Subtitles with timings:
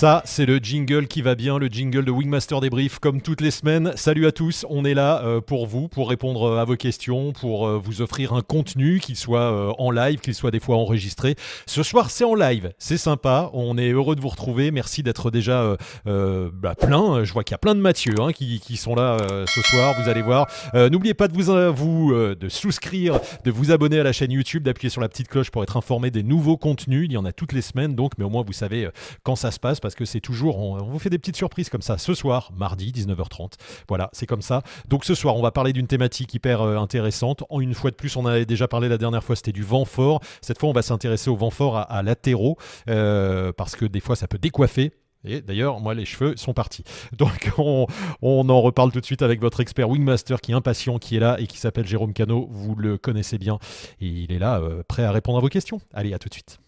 [0.00, 3.50] Ça, c'est le jingle qui va bien, le jingle de Wingmaster Débrief, comme toutes les
[3.50, 3.92] semaines.
[3.96, 7.34] Salut à tous, on est là euh, pour vous, pour répondre euh, à vos questions,
[7.34, 11.34] pour euh, vous offrir un contenu, qu'il soit en live, qu'il soit des fois enregistré.
[11.66, 14.70] Ce soir, c'est en live, c'est sympa, on est heureux de vous retrouver.
[14.70, 15.76] Merci d'être déjà
[16.06, 17.22] bah, plein.
[17.22, 20.08] Je vois qu'il y a plein de Mathieu hein, qui, sont là ce soir, vous
[20.08, 20.46] allez voir.
[20.72, 25.02] N'oubliez pas de vous, de souscrire, de vous abonner à la chaîne YouTube, d'appuyer sur
[25.02, 27.04] la petite cloche pour être informé des nouveaux contenus.
[27.04, 28.88] Il y en a toutes les semaines, donc, mais au moins vous savez
[29.24, 31.82] quand ça se passe parce que c'est toujours, on, vous fait des petites surprises comme
[31.82, 31.98] ça.
[31.98, 33.54] Ce soir, mardi, 19h30.
[33.88, 34.62] Voilà, c'est comme ça.
[34.88, 37.42] Donc ce soir, on va parler d'une thématique hyper euh, intéressante.
[37.50, 39.84] En une fois de plus, on avait déjà parlé la dernière fois, c'était du vent
[39.84, 40.20] fort.
[40.42, 42.56] Cette fois, on va s'intéresser au vent fort à, latéraux
[42.88, 44.92] euh, parce que des fois, ça peut décoiffer.
[45.24, 46.84] Et d'ailleurs, moi, les cheveux sont partis.
[47.18, 47.88] Donc, on,
[48.22, 51.34] en reparle tout de suite avec votre expert Wingmaster qui est impatient, qui est là
[51.40, 52.46] et qui s'appelle Jérôme Cano.
[52.52, 53.58] Vous le connaissez bien.
[54.00, 55.80] Et il est là, euh, prêt à répondre à vos questions.
[55.92, 56.60] Allez, à tout de suite.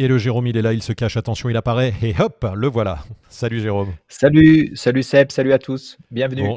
[0.00, 2.68] Et le Jérôme, il est là, il se cache, attention, il apparaît, et hop, le
[2.68, 3.00] voilà.
[3.30, 3.92] Salut Jérôme.
[4.08, 6.48] Salut, salut Seb, salut à tous, bienvenue.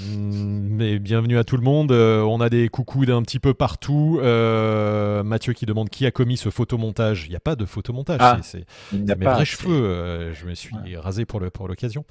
[0.00, 1.92] Mm, mais bienvenue à tout le monde.
[1.92, 4.18] Euh, on a des coucous d'un petit peu partout.
[4.20, 7.26] Euh, Mathieu qui demande qui a commis ce photomontage.
[7.26, 9.72] Il n'y a pas de photomontage, ah, c'est mes vrais cheveux.
[9.72, 12.04] Euh, je me suis rasé pour l'occasion.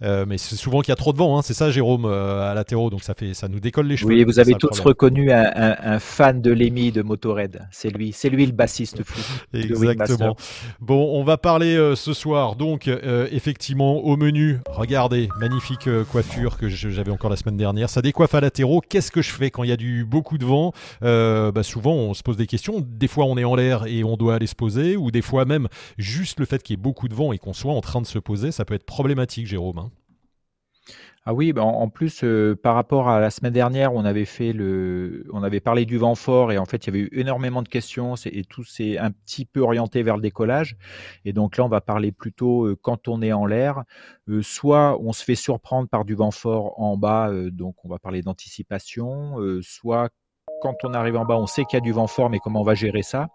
[0.00, 1.42] Pour mais c'est souvent qu'il y a trop de vent, hein.
[1.42, 4.14] c'est ça Jérôme, à latéraux, donc ça, fait, ça nous décolle les cheveux.
[4.14, 7.66] Oui, vous avez tous reconnu un, un, fan de l'EMI de Motorhead.
[7.72, 9.20] C'est lui, c'est lui le bassiste fou.
[9.52, 10.36] Exactement.
[10.80, 14.58] Bon, on va parler ce soir, donc, euh, effectivement, au menu.
[14.68, 17.88] Regardez, magnifique euh, coiffure que j'avais encore la semaine dernière.
[17.88, 18.82] Ça décoiffe à latéraux.
[18.86, 20.72] Qu'est-ce que je fais quand il y a du beaucoup de vent?
[21.00, 22.84] Bah, Souvent, on se pose des questions.
[22.86, 25.46] Des fois, on est en l'air et on doit aller se poser, ou des fois
[25.46, 28.02] même, juste le fait qu'il y ait beaucoup de vent et qu'on soit en train
[28.02, 29.78] de se poser, ça peut être problématique, Jérôme.
[29.78, 29.90] Hein.
[31.30, 32.24] Ah oui, bah, en plus,
[32.62, 36.14] par rapport à la semaine dernière, on avait fait le on avait parlé du vent
[36.14, 39.10] fort et en fait, il y avait eu énormément de questions et tout s'est un
[39.10, 40.78] petit peu orienté vers le décollage
[41.26, 43.84] et donc là, on va parler plutôt, quand on est en l'air,
[44.40, 48.22] soit on se fait surprendre par du vent fort en bas, donc on va parler
[48.22, 50.08] d'anticipation, soit
[50.62, 52.62] quand on arrive en bas, on sait qu'il y a du vent fort, mais comment
[52.62, 53.28] on va gérer ça?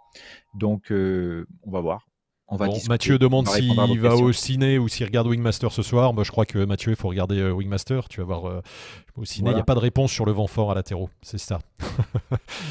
[0.56, 2.08] Donc, on va voir.
[2.88, 6.14] Mathieu demande s'il va au ciné ou s'il regarde Wingmaster ce soir.
[6.14, 8.08] Moi, je crois que Mathieu, il faut regarder euh, Wingmaster.
[8.10, 8.62] Tu vas voir euh,
[9.16, 9.52] au ciné.
[9.52, 11.10] Il n'y a pas de réponse sur le vent fort à latéraux.
[11.22, 11.60] C'est ça.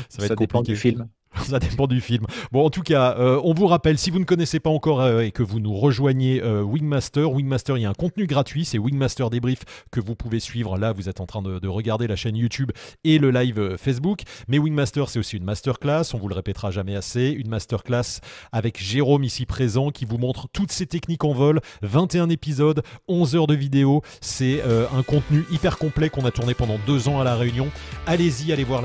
[0.09, 1.09] ça va être dépend du film.
[1.45, 2.27] Ça dépend du film.
[2.51, 5.21] Bon, en tout cas, euh, on vous rappelle, si vous ne connaissez pas encore euh,
[5.21, 8.79] et que vous nous rejoignez euh, Wingmaster, Wingmaster, il y a un contenu gratuit, c'est
[8.79, 9.61] Wingmaster Débrief
[9.91, 10.77] que vous pouvez suivre.
[10.77, 12.71] Là, vous êtes en train de, regarder la chaîne YouTube
[13.03, 14.23] et le live Facebook.
[14.47, 18.83] Mais Wingmaster, c'est aussi une masterclass, on vous le répétera jamais assez, une masterclass avec
[18.83, 23.47] Jérôme ici présent qui vous montre toutes ces techniques en vol, 21 épisodes, 11 heures
[23.47, 24.03] de vidéo.
[24.21, 27.69] C'est un contenu hyper complet qu'on a tourné pendant deux ans à La Réunion.
[28.07, 28.83] Allez-y, allez voir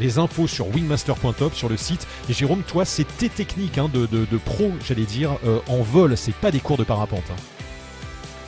[0.00, 1.03] les infos sur Wingmaster
[1.52, 2.06] sur le site.
[2.28, 6.34] Et Jérôme, toi, c'est tes techniques hein, de, pro, j'allais dire, euh, en vol, c'est
[6.34, 7.24] pas des cours de parapente.
[7.30, 7.36] Hein.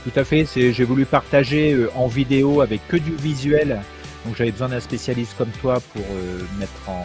[0.04, 3.80] Tout à fait, j'ai voulu partager euh, en vidéo avec que du visuel.
[4.24, 7.04] Donc j'avais besoin d'un spécialiste comme toi pour euh, mettre en,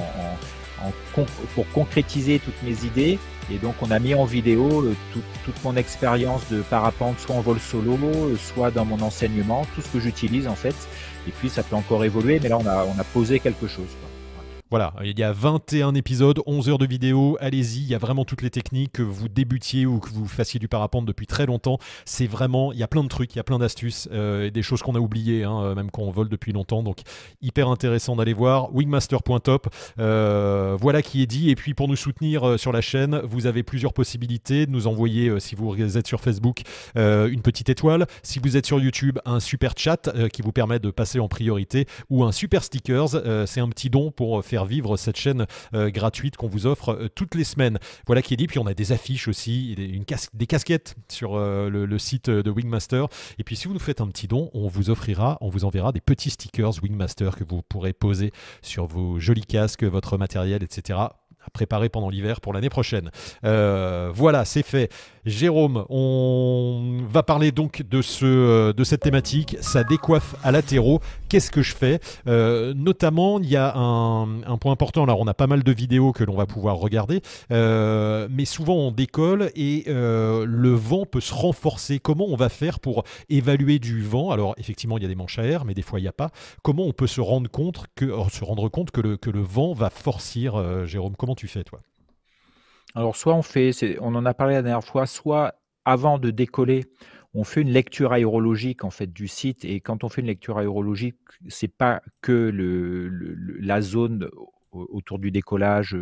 [1.53, 3.19] pour concrétiser toutes mes idées.
[3.51, 7.59] Et donc on a mis en vidéo toute mon expérience de parapente, soit en vol
[7.59, 7.97] solo,
[8.37, 10.75] soit dans mon enseignement, tout ce que j'utilise en fait.
[11.27, 13.89] Et puis ça peut encore évoluer, mais là on a, on a posé quelque chose.
[14.71, 18.23] Voilà, il y a 21 épisodes, 11 heures de vidéo, allez-y, il y a vraiment
[18.23, 21.77] toutes les techniques, que vous débutiez ou que vous fassiez du parapente depuis très longtemps,
[22.05, 24.51] c'est vraiment, il y a plein de trucs, il y a plein d'astuces, euh, et
[24.51, 26.99] des choses qu'on a oubliées, hein, euh, même quand on vole depuis longtemps, donc
[27.41, 29.67] hyper intéressant d'aller voir, wingmaster.top,
[29.99, 33.63] euh, voilà qui est dit, et puis pour nous soutenir sur la chaîne, vous avez
[33.63, 36.61] plusieurs possibilités de nous envoyer, si vous êtes sur Facebook,
[36.95, 40.91] une petite étoile, si vous êtes sur YouTube, un super chat qui vous permet de
[40.91, 43.09] passer en priorité, ou un super stickers,
[43.45, 47.07] c'est un petit don pour faire vivre cette chaîne euh, gratuite qu'on vous offre euh,
[47.13, 47.79] toutes les semaines.
[48.05, 48.47] Voilà qui est dit.
[48.47, 53.05] Puis on a des affiches aussi, une des casquettes sur euh, le, site de Wingmaster.
[53.37, 55.91] Et puis si vous nous faites un petit don, on vous offrira, on vous enverra
[55.91, 58.31] des petits stickers Wingmaster que vous pourrez poser
[58.61, 60.99] sur vos jolis casques, votre matériel, etc
[61.43, 63.09] à préparer pendant l'hiver pour l'année prochaine.
[63.41, 64.91] Voilà, c'est fait.
[65.25, 70.99] Jérôme, on va parler donc de, ce, euh, de cette thématique, ça décoiffe à latéraux.
[71.29, 71.99] Qu'est-ce que je fais?
[72.25, 75.03] Euh, Notamment, il y a un, point important.
[75.03, 78.91] Alors, on a pas mal de vidéos que l'on va pouvoir regarder, mais souvent on
[78.91, 81.99] décolle et le vent peut se renforcer.
[81.99, 84.31] Comment on va faire pour évaluer du vent?
[84.31, 86.13] Alors, effectivement, il y a des manches à air, mais des fois il n'y a
[86.13, 86.31] pas.
[86.63, 89.89] Comment on peut se rendre compte que, se rendre compte le, que le vent va
[89.89, 91.15] forcir, Jérôme?
[91.15, 91.81] Comment tu fais, toi?
[92.95, 93.71] Alors, soit on fait,
[94.01, 95.55] on en a parlé la dernière fois, soit
[95.85, 96.85] avant de décoller,
[97.33, 99.63] on fait une lecture aérologique en fait du site.
[99.63, 101.17] Et quand on fait une lecture aérologique,
[101.47, 102.51] c'est pas que
[103.59, 104.29] la zone
[104.71, 105.97] autour du décollage,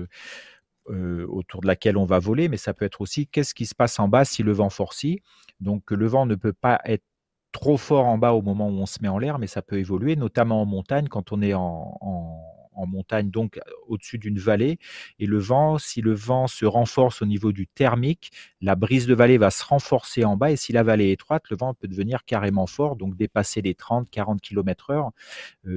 [0.89, 3.75] euh, autour de laquelle on va voler, mais ça peut être aussi qu'est-ce qui se
[3.75, 5.21] passe en bas si le vent forcit.
[5.59, 7.03] Donc le vent ne peut pas être
[7.51, 9.77] trop fort en bas au moment où on se met en l'air, mais ça peut
[9.77, 14.79] évoluer, notamment en montagne quand on est en montagne, donc au-dessus d'une vallée.
[15.19, 18.31] Et le vent, si le vent se renforce au niveau du thermique,
[18.61, 20.51] la brise de vallée va se renforcer en bas.
[20.51, 23.73] Et si la vallée est étroite, le vent peut devenir carrément fort, donc dépasser les
[23.73, 25.11] 30-40 km heure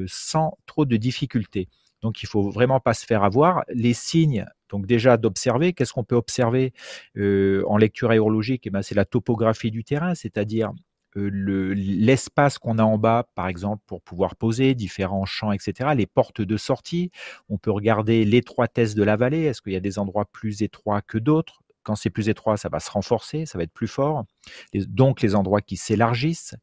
[0.06, 1.68] sans trop de difficultés.
[2.02, 3.64] Donc il faut vraiment pas se faire avoir.
[3.72, 6.72] Les signes, donc déjà d'observer, qu'est-ce qu'on peut observer
[7.16, 10.72] en lecture aérologique eh ben, C'est la topographie du terrain, c'est-à-dire
[11.20, 16.40] l'espace qu'on a en bas, par exemple, pour pouvoir poser différents champs, etc., les portes
[16.40, 17.10] de sortie.
[17.48, 19.42] On peut regarder l'étroitesse de la vallée.
[19.44, 21.62] Est-ce qu'il y a des endroits plus étroits que d'autres?
[21.82, 24.24] Quand c'est plus étroit, ça va se renforcer, ça va être plus fort.
[24.72, 26.54] donc les endroits qui s'élargissent.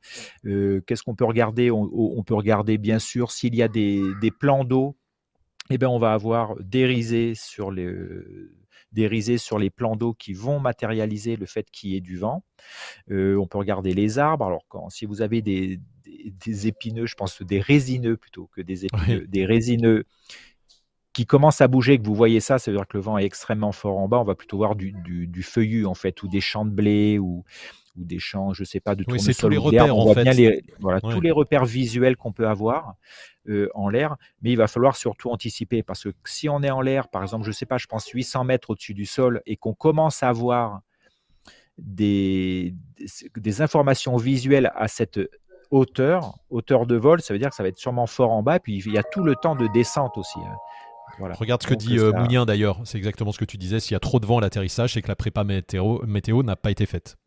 [0.43, 1.71] Qu'est-ce qu'on peut regarder?
[1.71, 4.95] On, peut regarder bien sûr s'il y a des, des plans d'eau.
[5.69, 7.91] Eh bien, on va avoir des sur les,
[8.91, 12.43] des sur les plans d'eau qui vont matérialiser le fait qu'il y ait du vent.
[13.11, 14.45] Euh, on peut regarder les arbres.
[14.45, 15.79] Alors, quand, si vous avez des,
[16.67, 20.05] épineux, je pense des résineux plutôt que des épineux, des résineux
[21.13, 23.25] qui commencent à bouger, que vous voyez ça, ça veut dire que le vent est
[23.25, 24.19] extrêmement fort en bas.
[24.19, 27.43] On va plutôt voir du, du, feuillu en fait, ou des champs de blé, ou,
[27.97, 29.03] ou des champs, je sais pas, de.
[29.07, 32.47] Oui, tous les repères On voit bien les, voilà, tous les repères visuels qu'on peut
[32.47, 32.95] avoir.
[33.47, 36.81] Euh, en l'air, mais il va falloir surtout anticiper parce que si on est en
[36.81, 39.55] l'air, par exemple, je ne sais pas, je pense 800 mètres au-dessus du sol et
[39.55, 40.81] qu'on commence à avoir
[41.79, 42.75] des,
[43.35, 45.19] des informations visuelles à cette
[45.71, 48.59] hauteur, hauteur de vol, ça veut dire que ça va être sûrement fort en bas,
[48.59, 50.39] puis il y a tout le temps de descente aussi.
[50.39, 50.55] Hein.
[51.17, 51.35] Voilà.
[51.35, 53.95] Regarde ce que dit euh, Mounien d'ailleurs, c'est exactement ce que tu disais, s'il y
[53.95, 56.85] a trop de vent à l'atterrissage, c'est que la prépa météo, météo n'a pas été
[56.85, 57.17] faite.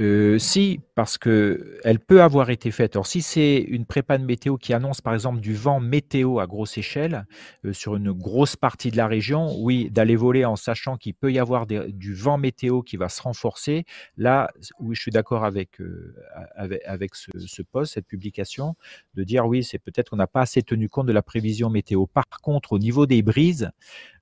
[0.00, 2.96] Euh, si, parce que elle peut avoir été faite.
[2.96, 6.46] Alors, si c'est une prépa de météo qui annonce, par exemple, du vent météo à
[6.46, 7.26] grosse échelle
[7.66, 11.30] euh, sur une grosse partie de la région, oui, d'aller voler en sachant qu'il peut
[11.32, 13.84] y avoir du vent météo qui va se renforcer.
[14.16, 16.14] Là, oui, je suis d'accord avec euh,
[16.56, 18.76] avec, ce, poste, cette publication,
[19.14, 22.06] de dire oui, c'est peut-être qu'on n'a pas assez tenu compte de la prévision météo.
[22.06, 23.70] Par contre, au niveau des brises,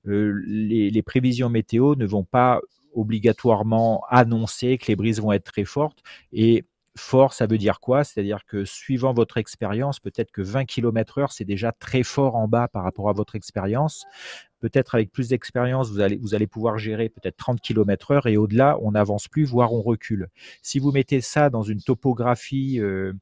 [0.05, 2.59] les, les prévisions météo ne vont pas
[2.93, 6.01] obligatoirement annoncer que les brises vont être très fortes.
[6.31, 6.65] Et
[6.99, 8.03] fort, ça veut dire quoi?
[8.03, 12.47] C'est-à-dire que suivant votre expérience, peut-être que 20 km heure, c'est déjà très fort en
[12.47, 14.05] bas par rapport à votre expérience.
[14.59, 18.35] Peut-être avec plus d'expérience, vous allez, vous allez pouvoir gérer peut-être 30 km heure et
[18.35, 20.27] au-delà, on n'avance plus, voire on recule.
[20.61, 23.13] Si vous mettez ça dans une topographie, euh,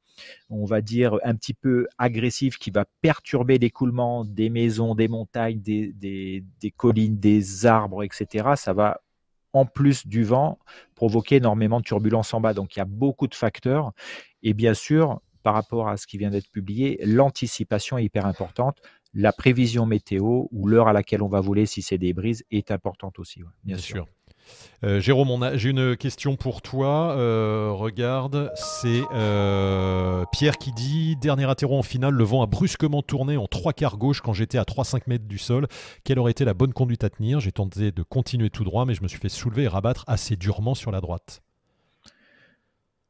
[0.50, 5.62] on va dire, un petit peu agressive qui va perturber l'écoulement des maisons, des montagnes,
[5.62, 9.02] des, des, des collines, des arbres, etc., ça va
[9.60, 10.60] en plus du vent,
[10.96, 12.54] provoquer énormément de turbulences en bas.
[12.54, 13.92] Donc il y a beaucoup de facteurs.
[14.44, 18.80] Et bien sûr, par rapport à ce qui vient d'être publié, l'anticipation est hyper importante.
[19.14, 22.72] La prévision météo ou l'heure à laquelle on va voler si c'est des brises est
[22.72, 23.42] importante aussi.
[23.64, 24.08] bien, sûr.
[24.84, 27.16] Euh, Jérôme, j'ai une question pour toi.
[27.18, 33.02] Euh, regarde, c'est euh, Pierre qui dit Dernier atterro en finale, le vent a brusquement
[33.02, 35.68] tourné en trois quarts gauche quand j'étais à 3-5 mètres du sol.
[36.04, 37.40] Quelle aurait été la bonne conduite à tenir?
[37.40, 40.36] J'ai tenté de continuer tout droit, mais je me suis fait soulever et rabattre assez
[40.36, 41.42] durement sur la droite.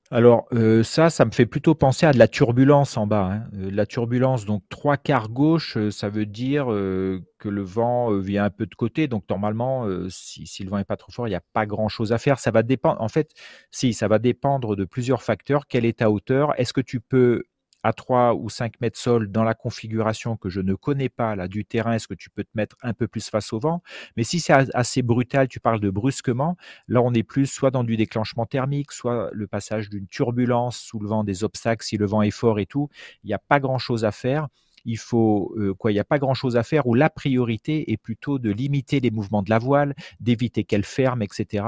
[0.09, 3.29] Alors euh, ça, ça me fait plutôt penser à de la turbulence en bas.
[3.31, 3.49] Hein.
[3.55, 8.45] Euh, la turbulence, donc trois quarts gauche, euh, ça veut dire que le vent vient
[8.45, 9.07] un peu de côté.
[9.07, 12.13] Donc normalement, si, si, le vent n'est pas trop fort, il n'y a pas grand-chose
[12.13, 12.39] à faire.
[12.39, 13.01] Ça va dépendre.
[13.01, 13.31] En fait,
[13.71, 15.67] si ça va dépendre de plusieurs facteurs.
[15.67, 16.53] Quelle est ta hauteur?
[16.59, 17.43] Est-ce que tu peux
[17.83, 21.47] à 3 ou 5 mètres sol dans la configuration que je ne connais pas là
[21.47, 23.81] du terrain, est-ce que tu peux te mettre un peu plus face au vent?
[24.15, 26.57] Mais si c'est assez brutal, tu parles de brusquement,
[26.87, 31.23] là on est plus soit dans du déclenchement thermique, soit le passage d'une turbulence soulevant
[31.23, 32.89] des obstacles si le vent est fort et tout.
[33.23, 34.47] Il n'y a pas grand-chose à faire
[34.87, 38.39] il faut quoi, il n'y a pas grand-chose à faire où la priorité est plutôt
[38.39, 41.65] de limiter les mouvements de la voile, d'éviter qu'elle ferme, etc.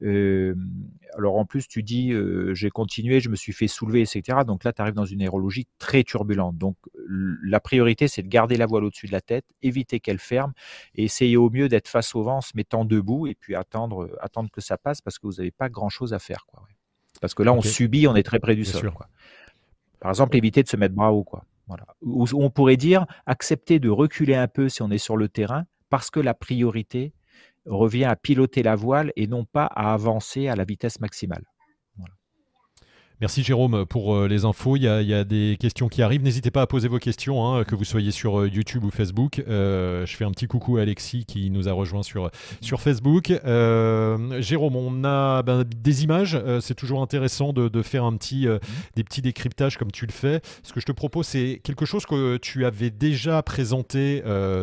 [0.00, 2.12] alors en plus, tu dis,
[2.52, 4.38] j'ai continué, je me suis fait soulever, etc.
[4.46, 6.58] Donc là, tu arrives dans une aérologie très turbulente.
[6.58, 6.76] Donc
[7.08, 10.52] la priorité, c'est de garder la voile au-dessus de la tête, éviter qu'elle ferme
[10.94, 14.16] et essayer au mieux d'être face au vent en se mettant debout et puis attendre,
[14.20, 16.46] attendre que ça passe parce que vous n'avez pas grand-chose à faire.
[16.46, 16.62] Quoi,
[17.20, 18.92] Parce que là, on subit, on est très près du sol.
[20.00, 21.24] Par exemple, éviter de se mettre bras haut.
[21.24, 21.44] Quoi.
[21.66, 21.86] Voilà.
[22.02, 26.10] on pourrait dire accepter de reculer un peu si on est sur le terrain parce
[26.10, 27.14] que la priorité
[27.66, 31.44] revient à piloter la voile et non pas à avancer à la vitesse maximale.
[33.20, 34.74] Merci Jérôme pour euh, les infos.
[34.74, 36.24] Il y, a, des questions qui arrivent.
[36.24, 39.40] N'hésitez pas à poser vos questions, hein, que vous soyez sur euh, YouTube ou Facebook.
[39.46, 42.28] Euh, je fais un petit coucou à Alexis qui nous a rejoint sur,
[42.60, 43.28] sur Facebook.
[43.28, 46.36] Jérôme, on a ben, des images.
[46.60, 48.48] c'est toujours intéressant de, faire un petit,
[48.96, 50.40] des petits décryptages comme tu le fais.
[50.64, 54.22] Ce que je te propose, c'est quelque chose que tu avais déjà présenté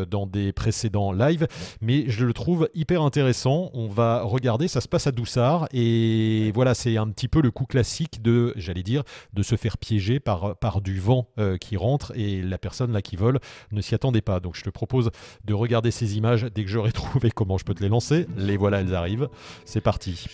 [0.10, 1.48] dans des précédents lives,
[1.82, 3.72] mais je le trouve hyper intéressant.
[3.74, 4.68] On va regarder.
[4.68, 8.41] Ça se passe à Doussard et voilà, c'est un petit peu le coup classique de
[8.56, 12.92] j'allais dire, de se faire piéger par, du vent euh, qui rentre et la personne
[12.92, 13.40] là qui vole
[13.72, 14.40] ne s'y attendait pas.
[14.40, 15.12] Donc je te propose
[15.46, 18.28] de regarder ces images dès que j'aurai trouvé comment je peux te les lancer.
[18.38, 19.30] Les voilà, elles arrivent.
[19.66, 20.26] C'est parti.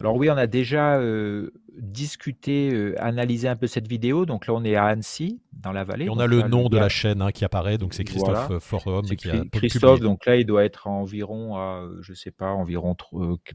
[0.00, 4.26] Alors oui, on a déjà euh, discuté, euh, analysé un peu cette vidéo.
[4.26, 6.04] Donc là, on est à Annecy, dans la vallée.
[6.04, 7.78] Et on a le nom de la chaîne hein, qui apparaît.
[7.78, 9.02] Donc c'est Christophe voilà.
[9.16, 12.94] Qui a Christophe, donc là, il doit être à environ, à, je sais pas, environ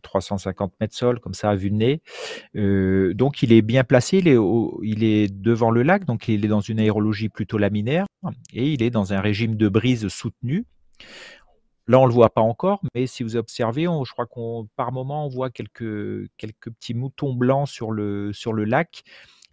[0.01, 2.01] 350 mètres sol, comme ça, à vue de nez.
[2.55, 4.17] Euh, donc il est bien placé.
[4.17, 4.37] Il est,
[4.83, 8.05] il est devant le lac, donc il est dans une aérologie plutôt laminaire
[8.53, 10.65] et il est dans un régime de brise soutenu.
[11.87, 15.25] Là, on le voit pas encore, mais si vous observez, je crois qu'on par moment
[15.25, 19.03] on voit quelques, quelques petits moutons blancs sur le, sur le lac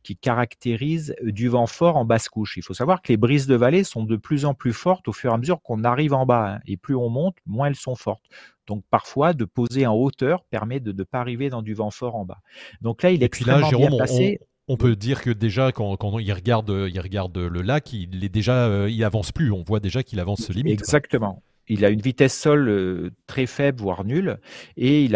[0.03, 2.57] qui caractérisent du vent fort en basse couche.
[2.57, 5.13] Il faut savoir que les brises de vallée sont de plus en plus fortes au
[5.13, 6.55] fur et à mesure qu'on arrive en bas.
[6.55, 8.25] Hein, et plus on monte, moins elles sont fortes.
[8.67, 12.17] Donc parfois, de poser en hauteur permet de ne pas arriver dans du vent fort
[12.17, 12.39] en bas.
[12.81, 14.39] Donc là, il est extrêmement bien placé.
[14.69, 18.67] On, peut dire que déjà, quand, il, regarde, il regarde le lac, il est déjà,
[18.69, 19.51] euh, il avance plus.
[19.51, 20.81] On voit déjà qu'il avance limite.
[20.81, 24.39] Exactement il a une vitesse sol euh, très faible, voire nulle,
[24.77, 25.15] et il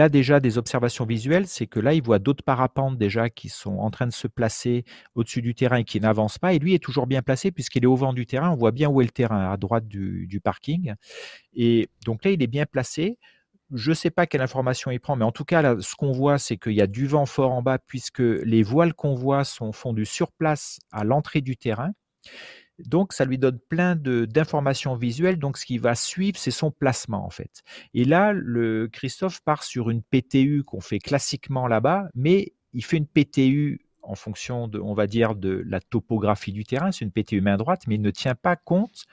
[0.00, 3.76] a déjà des observations visuelles, c'est que là, il voit d'autres parapentes déjà qui sont
[3.78, 6.54] en train de se placer au-dessus du terrain et qui n'avancent pas.
[6.54, 8.50] Et lui est toujours bien placé puisqu'il est au vent du terrain.
[8.50, 10.94] On voit bien où est le terrain, à droite du, parking.
[11.54, 13.18] Et donc là, il est bien placé.
[13.74, 16.38] Je ne sais pas quelle information il prend, mais en tout cas, ce qu'on voit,
[16.38, 19.72] c'est qu'il y a du vent fort en bas puisque les voiles qu'on voit sont
[19.72, 21.90] fondus sur place à l'entrée du terrain.
[22.84, 25.38] Donc, ça lui donne plein d'informations visuelles.
[25.38, 27.62] Donc, ce qui va suivre, c'est son placement, en fait.
[27.94, 32.98] Et là, le Christophe part sur une PTU qu'on fait classiquement là-bas, mais il fait
[32.98, 36.92] une PTU en fonction de, on va dire, de la topographie du terrain.
[36.92, 39.06] C'est une PTU main droite, mais il ne tient pas compte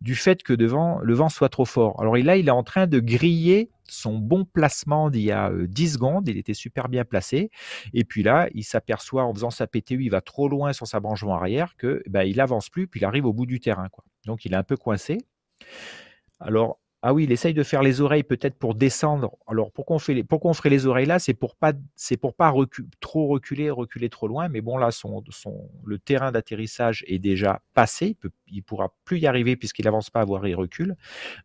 [0.00, 2.00] du fait que devant, le vent soit trop fort.
[2.00, 5.84] Alors là, il est en train de griller son bon placement d'il y a 10
[5.84, 6.28] euh, secondes.
[6.28, 7.50] Il était super bien placé.
[7.92, 11.00] Et puis là, il s'aperçoit en faisant sa PTU, il va trop loin sur sa
[11.00, 13.88] branchement arrière que ben, il avance plus, puis il arrive au bout du terrain.
[13.88, 14.04] Quoi.
[14.26, 15.18] Donc il est un peu coincé.
[16.38, 19.30] Alors ah oui, il essaye de faire les oreilles peut-être pour descendre.
[19.46, 21.18] Alors pourquoi on fait les, pourquoi on ferait les oreilles là?
[21.18, 22.52] C'est pour pas, c'est pour pas
[23.00, 24.48] trop reculer, reculer trop loin.
[24.50, 28.18] Mais bon là, son, son le terrain d'atterrissage est déjà passé.
[28.48, 30.94] Il, ne pourra plus y arriver puisqu'il avance pas, voire il recule.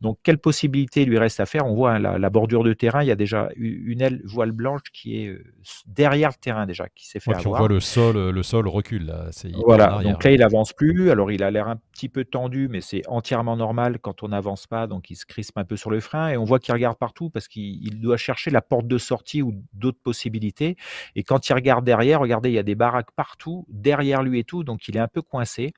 [0.02, 1.66] Donc quelle possibilité lui reste à faire?
[1.66, 3.02] On voit hein, la, bordure de terrain.
[3.02, 5.44] Il y a déjà une aile voile blanche qui est euh,
[5.86, 7.62] derrière le terrain déjà, qui s'est fait ouais, avoir.
[7.62, 9.30] On voit le sol, le sol recule là.
[9.66, 10.02] Voilà.
[10.04, 11.12] Donc là, il avance plus.
[11.12, 14.68] Alors il a l'air un petit peu tendu, mais c'est entièrement normal quand on n'avance
[14.68, 14.88] pas.
[14.88, 17.30] Donc il se crispe un peu sur le frein et on voit qu'il regarde partout
[17.30, 20.78] parce qu'il doit chercher la porte de sortie ou d'autres possibilités.
[21.16, 24.44] Et quand il regarde derrière, regardez, il y a des baraques partout, derrière lui et
[24.44, 25.74] tout, donc il est un peu coincé.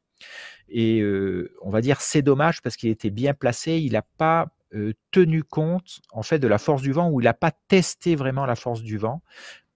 [0.70, 4.48] Et euh, on va dire c'est dommage parce qu'il était bien placé, il n'a pas
[4.74, 8.16] euh, tenu compte en fait de la force du vent ou il n'a pas testé
[8.16, 9.22] vraiment la force du vent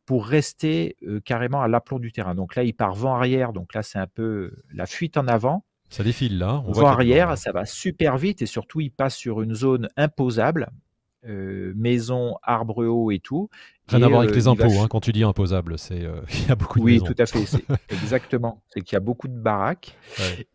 [0.05, 2.35] pour rester euh, carrément à l'aplomb du terrain.
[2.35, 5.63] Donc là, il part vent arrière, donc là c'est un peu la fuite en avant.
[5.91, 6.63] Ça défile là.
[6.65, 10.69] On voit arrière, ça va super vite et surtout il passe sur une zone imposable,
[11.27, 13.49] euh, maison, arbre haut et tout.
[13.89, 16.47] Rien à voir avec euh, les impôts, hein, quand tu dis imposable, c'est euh, il
[16.47, 17.43] y a beaucoup de Oui, tout à fait,
[17.89, 18.63] exactement.
[18.69, 19.97] C'est qu'il y a beaucoup de baraques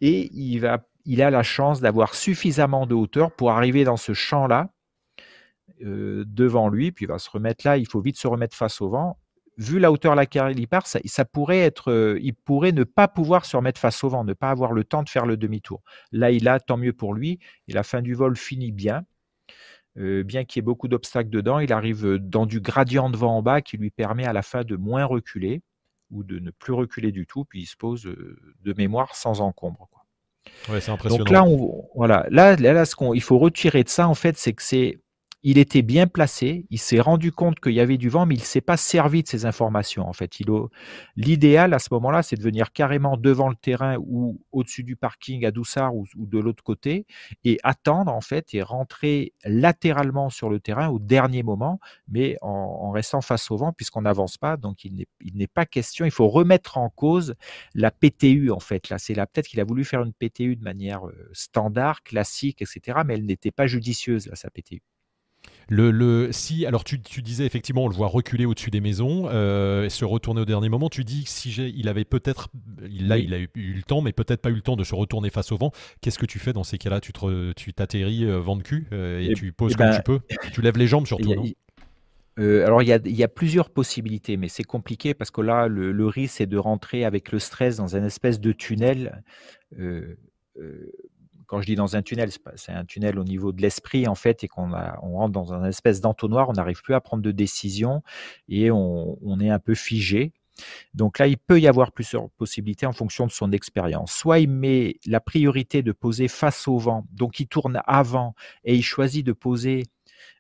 [0.01, 4.15] et il va, il a la chance d'avoir suffisamment de hauteur pour arriver dans ce
[4.15, 4.71] champ-là
[5.83, 7.77] devant lui, puis il va se remettre là.
[7.77, 9.19] Il faut vite se remettre face au vent
[9.57, 13.09] vu la hauteur à laquelle il part, ça, pourrait être, euh, il pourrait ne pas
[13.09, 15.83] pouvoir se remettre face au vent, ne pas avoir le temps de faire le demi-tour.
[16.13, 17.39] Là, il a, tant mieux pour lui.
[17.69, 19.05] Et la fin du vol finit bien.
[19.99, 23.17] Euh, bien qu'il y ait beaucoup d'obstacles dedans, il arrive euh, dans du gradient de
[23.17, 25.63] vent en bas qui lui permet à la fin de moins reculer
[26.11, 29.89] ou de ne plus reculer du tout, puis il se pose de mémoire sans encombre.
[30.69, 31.25] Ouais, c'est impressionnant.
[31.25, 34.37] Donc là, on, voilà, là, là, ce qu'on, il faut retirer de ça, en fait,
[34.37, 35.01] c'est que c'est
[35.49, 38.41] il était bien placé, il s'est rendu compte qu'il y avait du vent, mais il
[38.41, 40.09] ne s'est pas servi de ces informations.
[40.09, 40.41] En fait,
[41.15, 45.47] l'idéal à ce moment-là, c'est de venir carrément devant le terrain ou au-dessus du parking
[45.47, 47.07] à Doussard ou, de l'autre côté
[47.45, 52.91] et attendre en fait et rentrer latéralement sur le terrain au dernier moment, mais en,
[52.91, 54.57] restant face au vent puisqu'on n'avance pas.
[54.57, 56.05] Donc il n'est pas question.
[56.05, 57.37] Il faut remettre en cause
[57.73, 58.89] la PTU en fait.
[58.89, 62.63] Là, c'est là peut-être qu'il a voulu faire une PTU de manière euh, standard, classique,
[62.63, 63.03] etc.
[63.07, 64.83] Mais elle n'était pas judicieuse là, sa PTU.
[65.69, 69.91] Le, si, alors tu, disais effectivement, on le voit reculer au-dessus des maisons euh, et
[69.91, 70.89] se retourner au dernier moment.
[70.89, 72.49] Tu dis que si il avait peut-être,
[73.01, 75.29] là, il a eu, le temps, mais peut-être pas eu le temps de se retourner
[75.31, 75.73] face au vent.
[76.01, 77.01] Qu'est-ce que tu fais dans ces cas-là?
[77.01, 77.13] Tu
[77.57, 80.21] tu t'atterris euh, vent de cul euh, et, tu poses comme ben, tu peux.
[80.53, 81.45] Tu lèves les jambes surtout, non?
[82.39, 86.47] alors il y, a, plusieurs possibilités, mais c'est compliqué parce que là, le, risque, c'est
[86.47, 89.23] de rentrer avec le stress dans un espèce de tunnel
[91.47, 94.45] quand je dis dans un tunnel, c'est un tunnel au niveau de l'esprit en fait,
[94.45, 94.73] et qu'on
[95.03, 98.03] on rentre dans un espèce d'entonnoir, on n'arrive plus à prendre de décision
[98.49, 100.33] et on, est un peu figé.
[100.95, 104.13] Donc là, il peut y avoir plusieurs possibilités en fonction de son expérience.
[104.13, 108.35] Soit il met la priorité de poser face au vent, donc il tourne avant
[108.65, 109.83] et il choisit de poser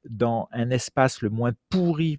[0.08, 2.18] dans un espace le moins pourri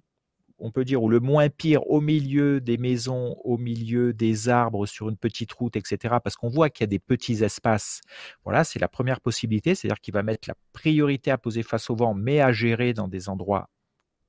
[0.58, 4.86] on peut dire, ou le moins pire, au milieu des maisons, au milieu des arbres,
[4.86, 6.16] sur une petite route, etc.
[6.22, 8.00] Parce qu'on voit qu'il y a des petits espaces.
[8.44, 11.96] Voilà, c'est la première possibilité, c'est-à-dire qu'il va mettre la priorité à poser face au
[11.96, 13.70] vent, mais à gérer dans des endroits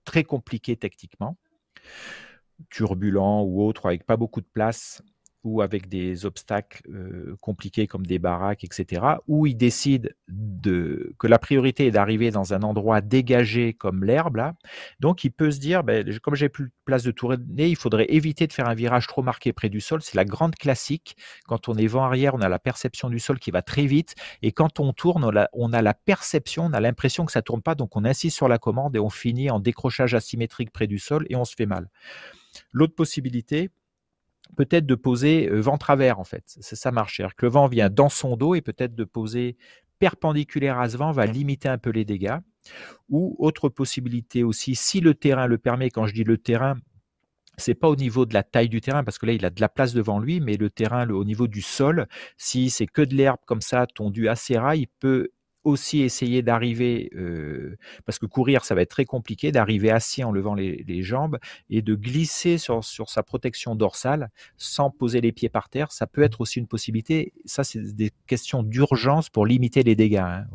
[0.06, 1.38] très compliqués techniquement,
[2.70, 5.02] turbulents ou autres, avec pas beaucoup de place
[5.44, 11.28] ou avec des obstacles euh, compliqués comme des baraques, etc., où il décide de, que
[11.28, 14.52] la priorité est d'arriver dans un endroit dégagé comme l'herbe.
[15.00, 18.08] Donc, il peut se dire, ben, comme j'ai plus de place de tourner, il faudrait
[18.10, 20.02] éviter de faire un virage trop marqué près du sol.
[20.02, 21.16] C'est la grande classique.
[21.48, 24.16] Quand on est vent arrière, on a la perception du sol qui va très vite.
[24.42, 27.42] Et quand on tourne, on a, on a la perception, on a l'impression que ça
[27.42, 27.76] tourne pas.
[27.76, 31.26] Donc, on insiste sur la commande et on finit en décrochage asymétrique près du sol
[31.30, 31.90] et on se fait mal.
[32.74, 33.70] L'autre possibilité,
[34.58, 36.44] peut-être de poser vent travers en fait.
[36.46, 37.18] C'est ça marche.
[37.18, 39.58] C'est-à-dire que le vent vient dans son dos et peut-être de poser
[40.00, 42.38] perpendiculaire à ce vent va limiter un peu les dégâts.
[43.10, 46.76] Ou autre possibilité aussi, si le terrain le permet, quand je dis le terrain,
[47.58, 49.62] c'est pas au niveau de la taille du terrain parce que là il a de
[49.62, 53.16] la place devant lui, mais le terrain au niveau du sol, si c'est que de
[53.16, 55.30] l'herbe comme ça tondu assez ras, il peut
[55.70, 60.32] aussi essayer d'arriver, euh, parce que courir, ça va être très compliqué, d'arriver assis en
[60.32, 65.70] levant les, jambes et de glisser sur, sa protection dorsale sans poser les pieds par
[65.70, 65.92] terre.
[65.92, 67.34] Ça peut être aussi une possibilité.
[67.46, 70.18] Ça, c'est des questions d'urgence pour limiter les dégâts.
[70.18, 70.46] Hein,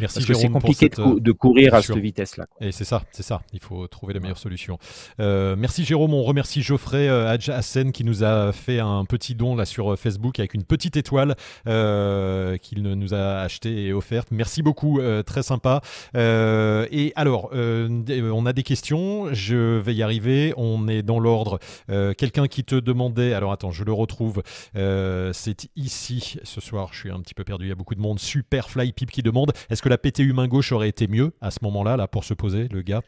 [0.00, 2.46] Merci Parce que c'est compliqué de, courir à cette vitesse-là.
[2.60, 3.42] Et c'est ça, c'est ça.
[3.52, 4.78] Il faut trouver la meilleure solution.
[5.20, 6.14] Euh, merci Jérôme.
[6.14, 9.96] On remercie Geoffrey euh, Hassen qui nous a fait un petit don là sur euh,
[9.96, 14.28] Facebook avec une petite étoile qu'il nous a acheté et offerte.
[14.30, 15.80] Merci beaucoup, très sympa.
[16.14, 19.32] et alors, on a des questions.
[19.32, 20.54] Je vais y arriver.
[20.56, 21.58] On est dans l'ordre.
[21.88, 23.34] Quelqu'un qui te demandait.
[23.34, 24.42] Alors attends, je le retrouve.
[24.74, 26.90] c'est ici ce soir.
[26.92, 27.66] Je suis un petit peu perdu.
[27.66, 28.18] Il y a beaucoup de monde.
[28.18, 29.52] Super Fly Pip qui demande.
[29.70, 32.34] Est-ce que la PTU main gauche aurait été mieux à ce moment-là, là, pour se
[32.34, 33.02] poser, le gars?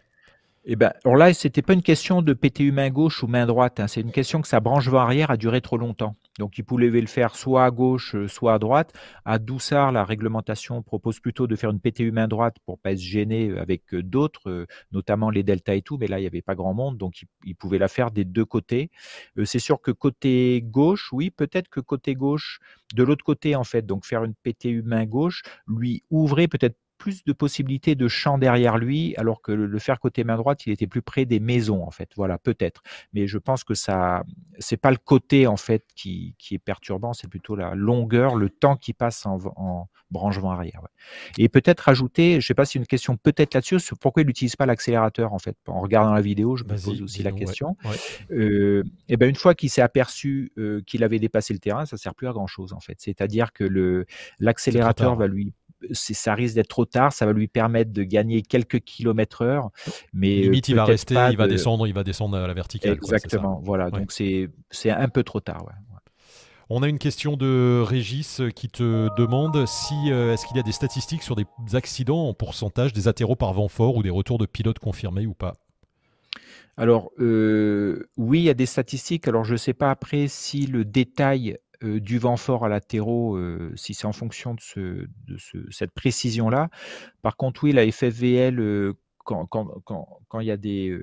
[0.66, 3.80] Eh ben, alors là, c'était pas une question de PTU main gauche ou main droite.
[3.80, 3.86] Hein.
[3.86, 6.14] C'est une question que sa branche vent arrière a duré trop longtemps.
[6.38, 8.94] Donc, il pouvait le faire soit à gauche, euh, soit à droite.
[9.26, 13.02] À Doussard, la réglementation propose plutôt de faire une PTU main droite pour pas se
[13.02, 15.98] gêner euh, avec euh, d'autres, notamment les delta et tout.
[15.98, 18.44] Mais là, il n'y avait pas grand monde, donc il, pouvait la faire des deux
[18.44, 18.90] côtés.
[19.44, 22.58] c'est sûr que côté gauche, oui, peut-être que côté gauche,
[22.94, 27.22] de l'autre côté, en fait, donc faire une PTU main gauche, lui ouvrait peut-être plus
[27.22, 30.86] de possibilités de champ derrière lui, alors que le, faire côté main droite, il était
[30.86, 32.08] plus près des maisons en fait.
[32.16, 32.82] Voilà, peut-être.
[33.12, 34.24] Mais je pense que ça,
[34.58, 38.48] c'est pas le côté en fait qui, qui est perturbant, c'est plutôt la longueur, le
[38.48, 40.80] temps qui passe en, en branche vent arrière.
[41.36, 44.64] Et peut-être rajouter, je sais pas si une question peut-être là-dessus, pourquoi il n'utilise pas
[44.64, 45.58] l'accélérateur en fait.
[45.66, 47.76] En regardant la vidéo, je me pose aussi la question.
[48.30, 51.98] Euh, et ben une fois qu'il s'est aperçu euh, qu'il avait dépassé le terrain, ça
[51.98, 52.96] sert plus à grand chose en fait.
[52.98, 54.06] C'est-à-dire que le
[54.38, 55.52] l'accélérateur va lui
[55.92, 57.12] ça risque d'être trop tard.
[57.12, 59.70] Ça va lui permettre de gagner quelques kilomètres heure,
[60.12, 62.94] mais euh, limite il va rester, il va descendre, il va descendre à la verticale.
[62.94, 63.60] Exactement.
[63.64, 63.90] voilà.
[63.90, 65.66] Donc c'est c'est un peu trop tard.
[66.70, 70.62] On a une question de Régis qui te demande si euh, est-ce qu'il y a
[70.62, 71.44] des statistiques sur des
[71.74, 75.34] accidents en pourcentage des atterros par vent fort ou des retours de pilotes confirmés ou
[75.34, 75.54] pas?
[76.76, 79.28] Alors euh, oui, il y a des statistiques.
[79.28, 83.36] Alors je ne sais pas après si le détail euh, du vent fort à latéraux,
[83.36, 84.80] euh, si c'est en fonction de, ce,
[85.26, 86.68] de ce, cette précision-là.
[87.22, 90.96] Par contre, oui, la FFVL, euh, quand, quand, quand, quand, il y a des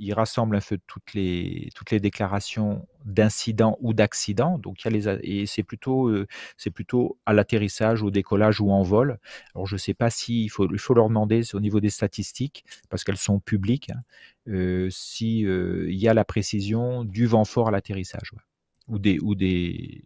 [0.00, 4.58] il rassemble un peu toutes les, toutes les déclarations d'incident ou d'accident.
[4.58, 6.08] Donc, il y a les, et c'est plutôt,
[6.56, 9.18] c'est plutôt à l'atterrissage, au décollage ou en vol.
[9.54, 11.90] Alors, je ne sais pas s'il il faut, il faut leur demander au niveau des
[11.90, 14.02] statistiques, parce qu'elles sont publiques, hein,
[14.48, 18.32] euh, s'il euh, y a la précision du vent fort à l'atterrissage.
[18.88, 20.02] Ou, des, ou, des,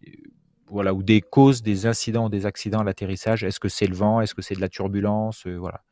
[0.66, 3.44] voilà, ou des causes des incidents ou des accidents à l'atterrissage.
[3.44, 4.20] Est-ce que c'est le vent?
[4.20, 5.46] Est-ce que c'est de la turbulence?
[5.46, 5.82] Voilà.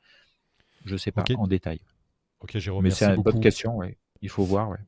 [0.85, 1.81] Je ne sais pas en détail.
[2.41, 2.83] Ok, Jérôme.
[2.83, 3.97] Mais c'est une bonne question, ouais.
[4.23, 4.71] il faut voir.
[4.71, 4.79] Ouais.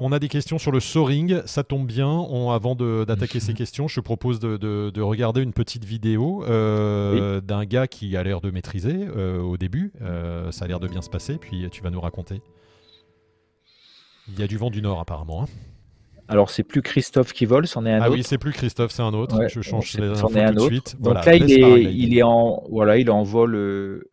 [0.00, 2.08] On a des questions sur le soaring, ça tombe bien.
[2.08, 7.64] On, avant d'attaquer ces questions, je propose de, de, regarder une petite vidéo euh, d'un
[7.64, 9.92] gars qui a l'air de maîtriser euh, au début.
[10.00, 12.42] Euh, ça a l'air de bien se passer, puis tu vas nous raconter.
[14.28, 15.42] Il y a du vent du nord apparemment.
[15.42, 15.46] Hein.
[16.28, 18.12] Alors c'est plus Christophe qui vole, c'en est un ah autre.
[18.12, 19.48] Ah oui, c'est plus Christophe, c'est un autre.
[19.48, 21.00] je change les infos tout de suite.
[21.00, 24.04] Donc là, il est, il est, en, voilà, il est en vol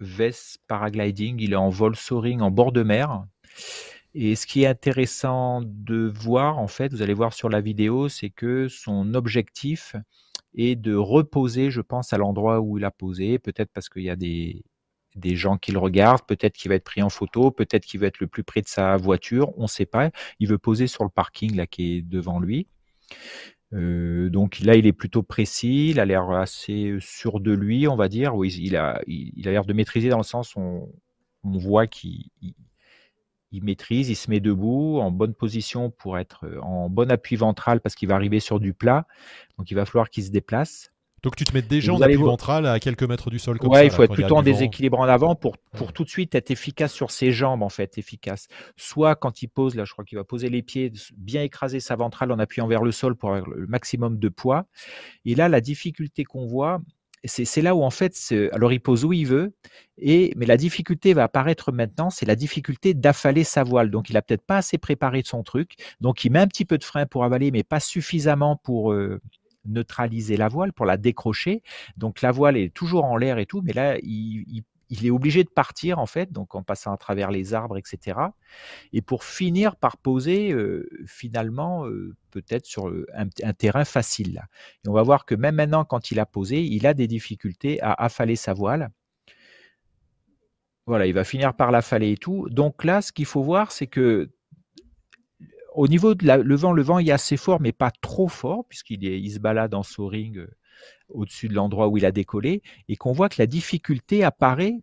[0.00, 3.24] VES paragliding, il est en vol soaring en bord de mer.
[4.14, 8.08] Et ce qui est intéressant de voir, en fait, vous allez voir sur la vidéo,
[8.08, 9.96] c'est que son objectif
[10.54, 14.10] est de reposer, je pense, à l'endroit où il a posé, peut-être parce qu'il y
[14.10, 14.64] a des,
[15.14, 18.06] des gens qui le regardent, peut-être qu'il va être pris en photo, peut-être qu'il va
[18.06, 20.10] être le plus près de sa voiture, on ne sait pas.
[20.38, 22.66] Il veut poser sur le parking là qui est devant lui.
[23.74, 27.96] Euh, donc là, il est plutôt précis, il a l'air assez sûr de lui, on
[27.96, 28.34] va dire.
[28.34, 30.92] Oui, il a, il, a l'air de maîtriser dans le sens où
[31.44, 32.26] on, voit qu'il
[33.50, 37.80] il, maîtrise, il se met debout, en bonne position pour être en bon appui ventral
[37.80, 39.06] parce qu'il va arriver sur du plat.
[39.58, 40.91] Donc il va falloir qu'il se déplace.
[41.22, 43.58] Donc tu te mets déjà en appui ventral à quelques mètres du sol.
[43.62, 46.50] ouais, il faut être plutôt en déséquilibre en avant pour, pour tout de suite être
[46.50, 48.48] efficace sur ses jambes, en fait, efficace.
[48.76, 51.94] Soit quand il pose, là je crois qu'il va poser les pieds, bien écraser sa
[51.94, 54.66] ventrale en appuyant vers le sol pour avoir le maximum de poids.
[55.24, 56.80] Et là, la difficulté qu'on voit,
[57.24, 58.16] c'est là où en fait,
[58.52, 59.54] alors il pose où il veut,
[59.96, 63.90] et, mais la difficulté va apparaître maintenant, c'est la difficulté d'affaler sa voile.
[63.90, 66.64] Donc il a peut-être pas assez préparé de son truc, donc il met un petit
[66.64, 69.20] peu de frein pour avaler, mais pas suffisamment pour, euh,
[69.64, 71.62] neutraliser la voile, pour la décrocher.
[71.96, 75.48] Donc la voile est toujours en l'air et tout, mais là, il, est obligé de
[75.48, 78.18] partir en fait, donc en passant à travers les arbres, etc.
[78.92, 84.42] Et pour finir par poser euh, finalement euh, peut-être sur un, terrain facile.
[84.84, 87.80] Et on va voir que même maintenant, quand il a posé, il a des difficultés
[87.80, 88.90] à affaler sa voile.
[90.86, 92.48] Voilà, il va finir par l'affaler et tout.
[92.50, 94.30] Donc là, ce qu'il faut voir, c'est que
[95.74, 99.02] au niveau de le vent, le vent est assez fort, mais pas trop fort, puisqu'il
[99.04, 100.50] il se balade en soaring euh,
[101.08, 104.82] au-dessus de l'endroit où il a décollé, et qu'on voit que la difficulté apparaît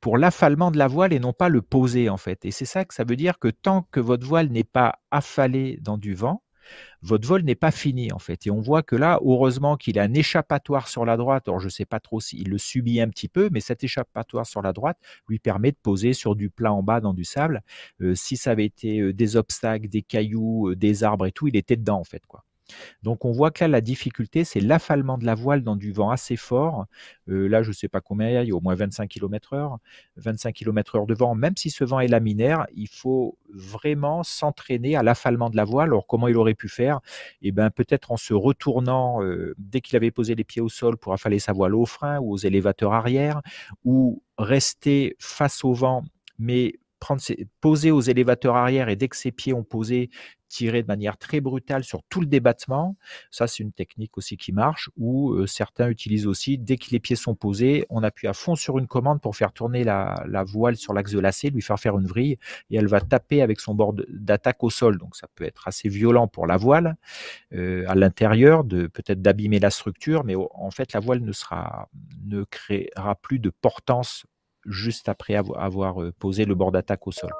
[0.00, 2.44] pour l'affalement de la voile et non pas le poser en fait.
[2.44, 5.78] Et c'est ça que ça veut dire que tant que votre voile n'est pas affalée
[5.82, 6.42] dans du vent,
[7.02, 8.46] votre vol n'est pas fini en fait.
[8.46, 11.48] Et on voit que là, heureusement qu'il a un échappatoire sur la droite.
[11.48, 14.46] Alors je ne sais pas trop s'il le subit un petit peu, mais cet échappatoire
[14.46, 17.62] sur la droite lui permet de poser sur du plat en bas dans du sable.
[18.00, 21.48] Euh, si ça avait été euh, des obstacles, des cailloux, euh, des arbres et tout,
[21.48, 22.44] il était dedans en fait quoi.
[23.02, 26.10] Donc on voit que là, la difficulté, c'est l'affalement de la voile dans du vent
[26.10, 26.86] assez fort.
[27.28, 29.78] Euh, là, je ne sais pas combien il y a, au moins 25 km heure.
[30.16, 34.96] 25 km heure de vent, même si ce vent est laminaire, il faut vraiment s'entraîner
[34.96, 35.88] à l'affalement de la voile.
[35.88, 37.00] Alors comment il aurait pu faire?
[37.42, 40.96] Eh bien peut-être en se retournant euh, dès qu'il avait posé les pieds au sol
[40.96, 43.40] pour affaler sa voile au frein ou aux élévateurs arrière,
[43.84, 46.04] ou rester face au vent
[46.40, 46.74] mais
[47.60, 50.10] poser aux élévateurs arrière et dès que ses pieds ont posé,
[50.50, 52.96] tirer de manière très brutale sur tout le débattement.
[53.30, 56.98] Ça, c'est une technique aussi qui marche, ou euh, certains utilisent aussi, dès que les
[56.98, 60.76] pieds sont posés, on appuie à fond sur une commande pour faire tourner la, voile
[60.76, 62.36] sur l'axe de lacet, lui faire faire une vrille,
[62.70, 64.98] et elle va taper avec son bord d'attaque au sol.
[64.98, 66.96] Donc ça peut être assez violent pour la voile
[67.52, 73.14] euh, à l'intérieur, de peut-être d'abîmer la structure, mais en fait la voile ne créera
[73.14, 74.26] plus de portance
[74.66, 77.30] juste après avoir, euh, posé le bord d'attaque au sol.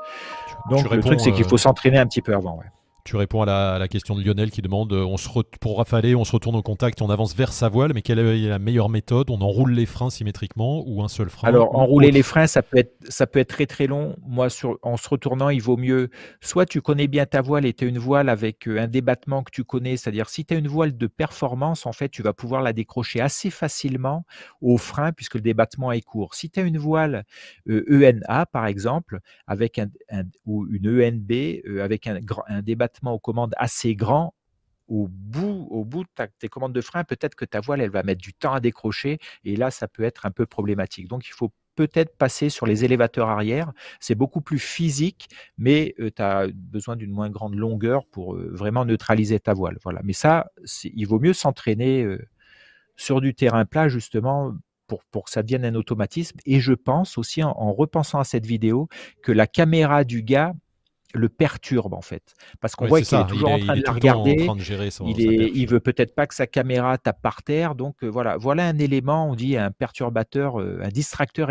[0.70, 2.58] Donc le truc, c'est qu'il faut s'entraîner un petit peu avant.
[2.58, 2.66] Ouais.
[3.04, 5.28] Tu réponds à la, question de Lionel qui demande euh, on se
[5.60, 8.48] pour rafaler, on se retourne au contact, on avance vers sa voile, mais quelle est
[8.48, 9.30] la meilleure méthode?
[9.30, 12.78] On enroule les freins symétriquement ou un seul frein Alors, enrouler les freins, ça peut,
[12.78, 14.16] être, ça peut être très très long.
[14.26, 16.10] Moi, sur, en se retournant, il vaut mieux
[16.40, 19.42] soit tu connais bien ta voile et tu as une voile avec euh, un débattement
[19.42, 22.32] que tu connais, c'est-à-dire si tu as une voile de performance, en fait, tu vas
[22.32, 24.24] pouvoir la décrocher assez facilement
[24.60, 26.34] au frein puisque le débattement est court.
[26.34, 27.24] Si tu as une voile
[27.68, 29.88] ENA, e par exemple, avec un,
[30.44, 34.34] ou une ENB avec un, un débattement aux commandes assez grand,
[34.88, 38.02] au bout, au bout de tes commandes de frein, peut-être que ta voile, elle va
[38.02, 41.08] mettre du temps à décrocher, et là, ça peut être un peu problématique.
[41.08, 43.72] Donc, il faut peut-être passer sur les élévateurs arrière.
[44.00, 48.50] C'est beaucoup plus physique, mais euh, tu as besoin d'une moins grande longueur pour euh,
[48.52, 49.78] vraiment neutraliser ta voile.
[49.82, 50.00] Voilà.
[50.04, 50.50] Mais ça,
[50.84, 52.18] il vaut mieux s'entraîner euh,
[52.96, 54.54] sur du terrain plat, justement,
[54.88, 56.38] pour, pour, que ça devienne un automatisme.
[56.44, 58.88] Et je pense aussi, en repensant à cette vidéo,
[59.22, 60.52] que la caméra du gars
[61.14, 64.46] le perturbe en fait, parce qu'on voit qu'il est toujours en train de la regarder.
[65.06, 68.66] il, est, il veut peut-être pas que sa caméra tape par terre, donc voilà, voilà
[68.66, 71.50] un élément, on dit un perturbateur, un distracteur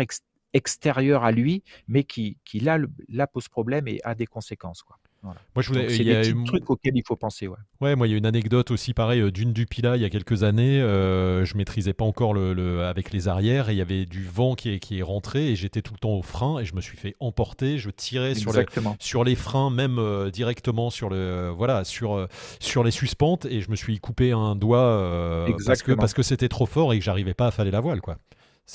[0.52, 4.82] extérieur à lui, mais qui, qui là, là pose problème et a des conséquences.
[4.82, 4.96] Quoi.
[5.22, 5.88] Moi, je voulais.
[5.90, 7.46] C'est des trucs auxquels il faut penser.
[7.46, 7.56] Ouais.
[7.80, 10.10] ouais, moi, il y a une anecdote aussi pareil euh, d'une Dupila il y a
[10.10, 10.80] quelques années.
[10.80, 14.54] Euh, je maîtrisais pas encore le, avec les arrières et il y avait du vent
[14.54, 16.80] qui est, qui est rentré et j'étais tout le temps au frein et je me
[16.80, 17.78] suis fait emporter.
[17.78, 18.52] Je tirais sur,
[18.98, 22.26] sur les freins, même euh, directement sur le voilà sur
[22.58, 26.48] sur les suspentes et je me suis coupé un doigt parce que parce que c'était
[26.48, 28.16] trop fort et que j'arrivais pas à faller la voile quoi.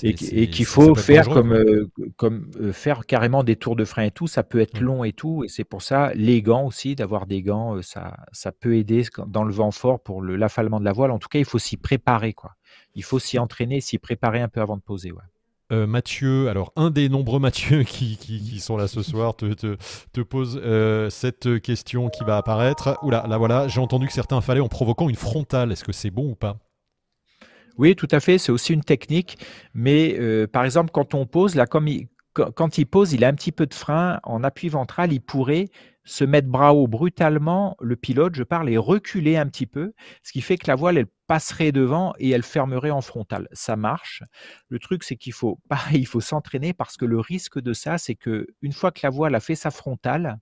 [0.04, 4.12] Et, qu'il faut faire comme, euh, comme euh, faire carrément des tours de frein et
[4.12, 4.84] tout, ça peut être mmh.
[4.84, 8.18] long et tout, et c'est pour ça les gants aussi, d'avoir des gants, euh, ça,
[8.32, 11.12] ça peut aider dans le vent fort pour l'affalement de la voile.
[11.12, 12.52] En tout cas, il faut s'y préparer, quoi.
[12.94, 15.12] Il faut s'y entraîner, s'y préparer un peu avant de poser.
[15.12, 15.22] Ouais.
[15.88, 19.78] Mathieu, alors un des nombreux Mathieu qui, qui, sont là ce soir te, te,
[20.14, 20.62] te pose
[21.10, 22.98] cette question qui va apparaître.
[23.02, 25.72] Oula, là voilà, j'ai entendu que certains fallaient en provoquant une frontale.
[25.72, 26.58] Est-ce que c'est bon ou pas?
[27.78, 29.38] Oui, tout à fait, c'est aussi une technique.
[29.74, 33.52] Mais euh, par exemple, quand on pose, là, quand il pose, il a un petit
[33.52, 35.70] peu de frein en appui ventral, il pourrait
[36.06, 40.32] se mettre bras haut brutalement, le pilote, je parle, et reculer un petit peu, ce
[40.32, 43.48] qui fait que la voile, elle passerait devant et elle fermerait en frontal.
[43.52, 44.24] Ça marche.
[44.70, 45.60] Le truc, c'est qu'il faut,
[45.92, 49.36] il s'entraîner parce que le risque de ça, c'est que une fois que la voile
[49.36, 50.38] a fait sa frontale,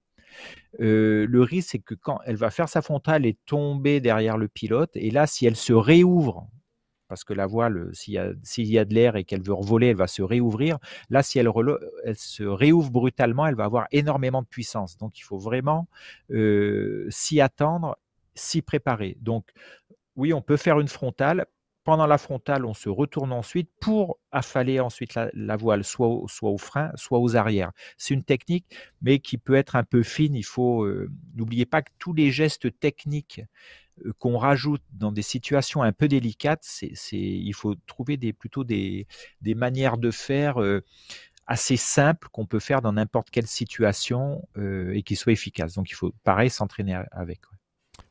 [0.81, 4.49] euh, le risque, c'est que quand elle va faire sa frontale et tomber derrière le
[4.49, 6.49] pilote, et là, si elle se réouvre
[7.13, 8.17] parce que la voile, s'il y,
[8.80, 10.80] a de l'air et qu'elle veut revoler, elle va se réouvrir.
[11.12, 11.47] Là, si elle,
[12.15, 14.97] se réouvre brutalement, elle va avoir énormément de puissance.
[14.97, 15.88] Donc, il faut vraiment
[16.32, 17.99] euh, s'y attendre,
[18.34, 19.15] s'y préparer.
[19.21, 19.45] Donc,
[20.15, 21.45] oui, on peut faire une frontale.
[21.84, 26.91] Pendant la frontale, on se retourne ensuite pour affaler ensuite la, voile, soit au, frein,
[26.95, 27.73] soit aux arrières.
[27.99, 28.65] C'est une technique,
[29.04, 30.34] mais qui peut être un peu fine.
[30.34, 33.45] Il faut euh, n'oubliez pas que tous les gestes techniques euh,
[34.19, 39.08] qu'on rajoute dans des situations un peu délicates, c'est, il faut trouver des, plutôt des,
[39.41, 40.84] des manières de faire euh,
[41.47, 45.73] assez simples qu'on peut faire dans n'importe quelle situation euh, et qui soient efficaces.
[45.73, 47.41] Donc il faut pareil s'entraîner avec.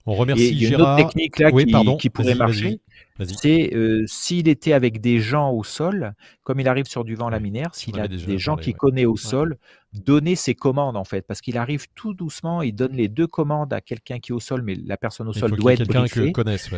[0.06, 1.50] On remercie il y a une autre technique là
[1.96, 2.80] qui, pourrait marcher,
[3.24, 7.28] c'est euh, s'il était avec des gens au sol, comme il arrive sur du vent
[7.28, 9.58] laminaire, s'il a des gens qu'il connaît au sol,
[9.92, 13.72] donner ses commandes en fait, parce qu'il arrive tout doucement, il donne les deux commandes
[13.72, 16.32] à quelqu'un qui est au sol, mais la personne au sol doit être quelqu'un qui
[16.32, 16.70] connaisse.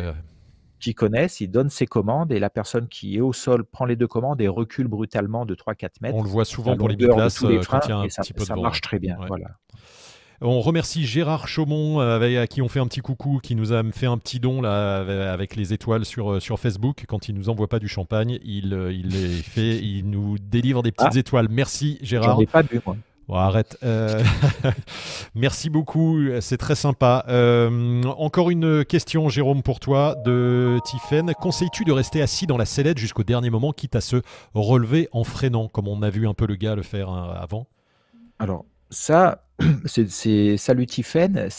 [0.77, 3.95] Qui connaisse, il donne ses commandes et la personne qui est au sol prend les
[3.95, 6.15] deux commandes et recule brutalement de 3-4 mètres.
[6.15, 8.41] On le voit souvent pour les biplaces euh, quand il y a un petit peu
[8.41, 9.17] de ça marche très bien.
[9.27, 9.57] Voilà.
[10.41, 13.81] On remercie Gérard Chaumont, euh, à qui on fait un petit coucou, qui nous a
[13.91, 17.05] fait un petit don là, avec les étoiles sur, euh, sur Facebook.
[17.07, 20.83] Quand il nous envoie pas du champagne, il, euh, il les fait, il nous délivre
[20.83, 21.19] des petites ah.
[21.19, 21.47] étoiles.
[21.49, 22.41] Merci Gérard.
[22.41, 22.81] Ai pas bu
[23.27, 23.43] moi.
[23.43, 23.77] arrête.
[25.35, 27.25] Merci beaucoup, c'est très sympa.
[28.17, 31.33] encore une question, Jérôme, pour toi, de Tiffen.
[31.33, 34.21] Conseilles-tu de rester assis dans la sellette jusqu'au dernier moment, quitte à se
[34.53, 37.67] relever en freinant, comme on a vu un peu le gars le faire hein, avant?
[38.37, 39.47] Alors, ça,
[39.85, 41.49] c'est salutifène,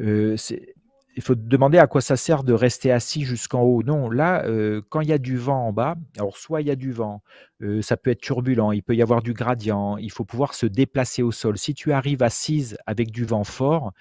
[0.00, 0.74] euh, c'est
[1.18, 3.82] il faut demander à quoi ça sert de rester assis jusqu'en haut.
[3.82, 6.70] Non, là, euh, quand il y a du vent en bas, alors soit il y
[6.70, 7.24] a du vent,
[7.60, 10.64] euh, ça peut être turbulent, il peut y avoir du gradient, il faut pouvoir se
[10.64, 11.58] déplacer au sol.
[11.58, 13.92] Si tu arrives assise avec du vent fort,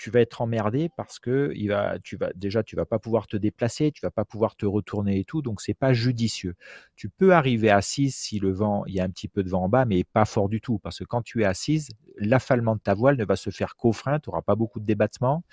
[0.00, 3.26] tu vas être emmerdé parce que il va, tu vas, déjà, tu vas pas pouvoir
[3.26, 6.54] te déplacer, tu vas pas pouvoir te retourner et tout, donc c'est pas judicieux.
[6.96, 9.64] Tu peux arriver assise si le vent, il y a un petit peu de vent
[9.64, 12.80] en bas, mais pas fort du tout, parce que quand tu es assise, l'affalement de
[12.80, 15.44] ta voile ne va se faire qu'au frein, tu n'auras pas beaucoup de débattement.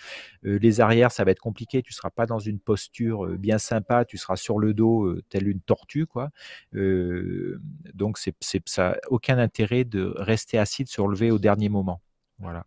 [0.46, 3.58] Euh, les arrières, ça va être compliqué, tu seras pas dans une posture euh, bien
[3.58, 6.30] sympa, tu seras sur le dos euh, tel une tortue, quoi.
[6.72, 8.34] donc c'est,
[8.66, 12.02] ça, aucun intérêt de rester assis, de se relever au dernier moment.
[12.40, 12.66] Voilà.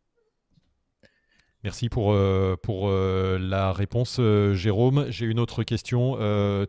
[1.63, 5.07] Merci pour, euh, euh, la réponse, euh, Jérôme.
[5.11, 6.13] J'ai une autre question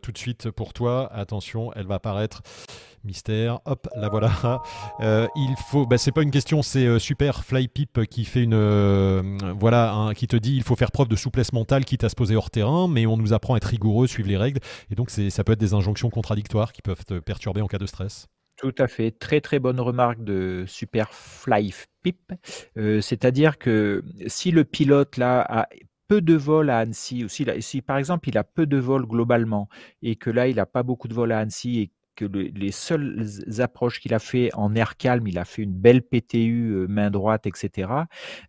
[0.02, 1.10] tout de suite pour toi.
[1.12, 2.42] Attention, elle va apparaître.
[3.04, 4.62] Mystère, hop, la voilà.
[5.00, 10.28] il faut, bah, c'est pas une question, c'est Super Flypip qui fait une, voilà, qui
[10.28, 12.86] te dit il faut faire preuve de souplesse mentale, quitte à se poser hors terrain,
[12.86, 15.60] mais on nous apprend à être rigoureux, suivre les règles, et donc ça peut être
[15.60, 18.28] des injonctions contradictoires qui peuvent te perturber en cas de stress.
[18.62, 19.10] Tout à fait.
[19.10, 22.32] Très très bonne remarque de Superfly Pip.
[22.78, 25.66] Euh, c'est-à-dire que si le pilote là a
[26.06, 29.68] peu de vol à Annecy, ou si, par exemple il a peu de vol globalement,
[30.00, 33.26] et que là il n'a pas beaucoup de vol à Annecy, et que les seules
[33.58, 37.10] approches qu'il a fait en air calme, il a fait une belle PTU euh, main
[37.10, 37.90] droite, etc.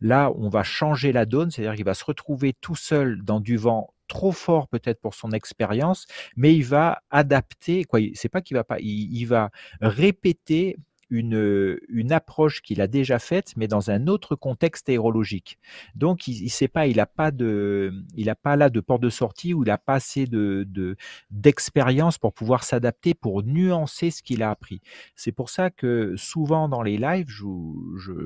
[0.01, 3.57] Là, on va changer la donne, c'est-à-dire qu'il va se retrouver tout seul dans du
[3.57, 7.83] vent trop fort peut-être pour son expérience, mais il va adapter.
[7.83, 9.49] Quoi, c'est pas qu'il va pas, il, va
[9.81, 10.77] répéter
[11.09, 15.57] une, une approche qu'il a déjà faite, mais dans un autre contexte aérologique.
[15.95, 19.09] Donc, il, sait pas, il n'a pas de, il a pas là de porte de
[19.09, 20.95] sortie ou il n'a pas assez de,
[21.31, 24.79] d'expérience pour pouvoir s'adapter, pour nuancer ce qu'il a appris.
[25.15, 27.29] C'est pour ça que souvent dans les lives,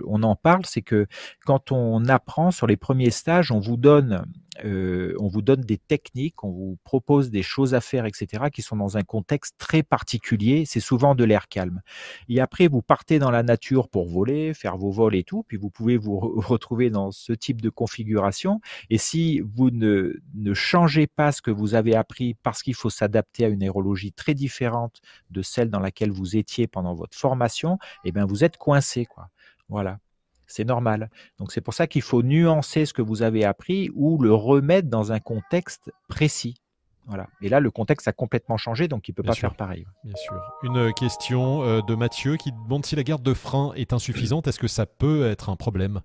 [0.06, 1.08] on en parle, c'est que
[1.46, 4.26] quand on apprend sur les premiers stages, on vous donne
[4.64, 8.76] on vous donne des techniques, on vous propose des choses à faire, etc., qui sont
[8.76, 10.66] dans un contexte très particulier.
[10.66, 11.82] C'est souvent de l'air calme.
[12.30, 15.58] Et après, vous partez dans la nature pour voler, faire vos vols et tout, puis
[15.58, 18.62] vous pouvez vous retrouver dans ce type de configuration.
[18.90, 22.90] Et si vous ne, ne changez pas ce que vous avez appris parce qu'il faut
[22.90, 27.78] s'adapter à une aérologie très différente de celle dans laquelle vous étiez pendant votre formation,
[28.04, 29.30] eh bien, vous êtes coincé, quoi.
[29.70, 30.00] Voilà.
[30.48, 31.10] C'est normal.
[31.38, 34.90] Donc c'est pour ça qu'il faut nuancer ce que vous avez appris ou le remettre
[34.90, 36.62] dans un contexte précis.
[37.08, 37.28] Voilà.
[37.42, 39.86] Et là, le contexte a complètement changé, donc il ne peut pas faire pareil.
[40.04, 40.42] Bien sûr.
[40.64, 44.60] Une question euh, de Mathieu qui demande si la garde de frein est insuffisante, est-ce
[44.60, 46.02] que ça peut être un problème?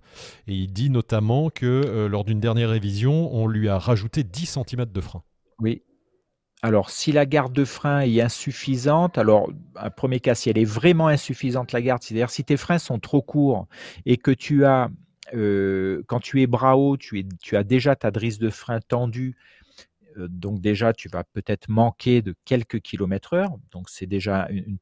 [0.47, 4.59] Et il dit notamment que euh, lors d'une dernière révision, on lui a rajouté 10
[4.65, 5.23] cm de frein.
[5.59, 5.83] Oui,
[6.63, 10.63] alors, si la garde de frein est insuffisante, alors, un premier cas, si elle est
[10.63, 13.67] vraiment insuffisante, la garde, c'est-à-dire si tes freins sont trop courts
[14.05, 14.89] et que tu as,
[15.33, 19.35] euh, quand tu es bras haut, tu, as déjà ta drisse de frein tendue
[20.17, 24.77] donc déjà, tu vas peut-être manquer de quelques kilomètres heure, donc c'est déjà une,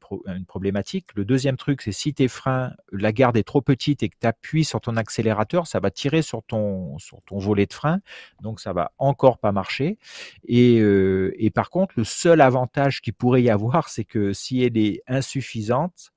[0.46, 1.08] problématique.
[1.16, 4.28] Le deuxième truc, c'est si tes freins, la garde est trop petite et que tu
[4.28, 8.00] appuies sur ton accélérateur, ça va tirer sur ton, sur ton volet de frein,
[8.42, 9.98] donc ça va encore pas marcher.
[10.46, 14.64] Et, euh, et par contre, le seul avantage qu'il pourrait y avoir, c'est que si
[14.64, 16.12] elle est insuffisante,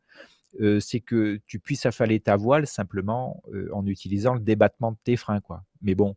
[0.81, 5.41] c'est que tu puisses affaler ta voile simplement en utilisant le débattement de tes freins.
[5.41, 5.65] Quoi.
[5.83, 6.17] Mais bon,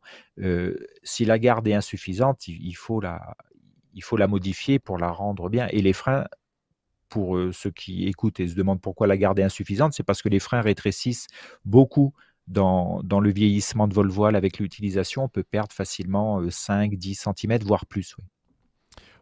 [1.03, 3.35] si la garde est insuffisante, il, faut la,
[3.93, 5.67] il faut la modifier pour la rendre bien.
[5.71, 6.25] Et les freins,
[7.09, 10.29] pour ceux qui écoutent et se demandent pourquoi la garde est insuffisante, c'est parce que
[10.29, 11.27] les freins rétrécissent
[11.65, 12.13] beaucoup
[12.47, 15.23] dans, dans le vieillissement de vol-voile avec l'utilisation.
[15.23, 18.15] On peut perdre facilement 5-10 cm, voire plus.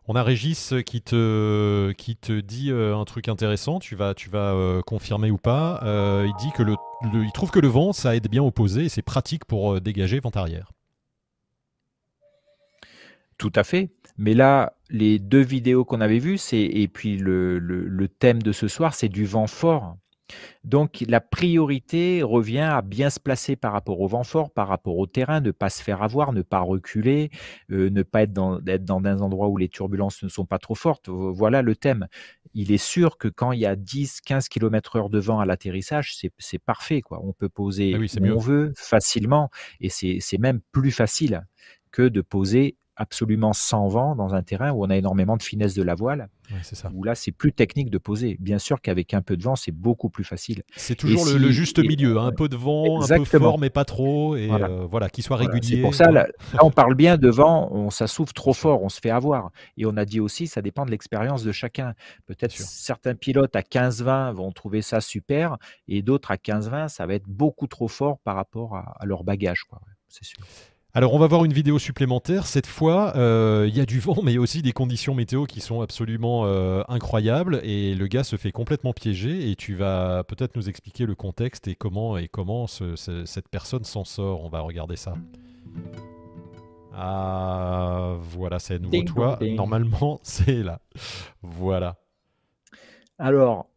[0.08, 4.30] On a Régis qui te, qui te dit euh, un truc intéressant, tu vas, tu
[4.30, 5.82] vas euh, confirmer ou pas.
[5.84, 6.76] Euh, il dit que le,
[7.12, 10.20] il trouve que le vent, ça aide bien au posé et c'est pratique pour dégager
[10.20, 10.72] vent arrière.
[13.40, 13.90] Tout à fait.
[14.18, 18.94] Mais là, les deux vidéos qu'on avait vues, et puis le, thème de ce soir,
[18.94, 19.98] c'est du vent fort.
[20.64, 24.98] Donc la priorité revient à bien se placer par rapport au vent fort, par rapport
[24.98, 27.30] au terrain, ne pas se faire avoir, ne pas reculer,
[27.72, 30.58] euh, ne pas être dans, être dans des endroits où les turbulences ne sont pas
[30.58, 31.10] trop fortes.
[31.10, 32.08] Voilà le thème.
[32.54, 36.16] Il est sûr que quand il y a 10-15 km heure de vent à l'atterrissage,
[36.38, 37.02] c'est parfait.
[37.02, 37.20] Quoi.
[37.24, 41.46] On peut poser ah où on veut facilement et c'est même plus facile
[41.92, 45.74] que de poser absolument sans vent dans un terrain où on a énormément de finesse
[45.74, 46.30] de la voile.
[46.62, 46.90] ça.
[46.94, 48.38] Où là, c'est plus technique de poser.
[48.40, 50.64] Bien sûr qu'avec un peu de vent, c'est beaucoup plus facile.
[50.76, 52.28] C'est toujours le, juste milieu, hein.
[52.28, 55.38] un peu de vent, un peu fort, mais pas trop, et voilà, euh, qu'il soit
[55.38, 55.78] régulier.
[55.78, 56.28] C'est pour ça, là,
[56.62, 59.52] on parle bien de vent, on, ça souffle trop fort, on se fait avoir.
[59.78, 61.94] Et on a dit aussi, ça dépend de l'expérience de chacun.
[62.26, 67.16] Peut-être certains pilotes à 15-20 vont trouver ça super, et d'autres à 15-20, ça va
[67.16, 69.66] être beaucoup trop fort par rapport à, à leur bagage.
[70.08, 70.40] C'est sûr.
[70.98, 72.48] Alors on va voir une vidéo supplémentaire.
[72.48, 75.14] Cette fois, euh, il y a du vent, mais il y a aussi des conditions
[75.14, 77.60] météo qui sont absolument euh, incroyables.
[77.64, 79.52] Et le gars se fait complètement piéger.
[79.52, 84.06] Et tu vas peut-être nous expliquer le contexte et comment, et comment cette personne s'en
[84.06, 84.46] sort.
[84.46, 85.16] On va regarder ça.
[86.94, 89.38] Ah, voilà, c'est à nouveau toi.
[89.42, 90.80] Normalement, c'est là.
[91.42, 91.98] Voilà.
[93.20, 93.68] Alors,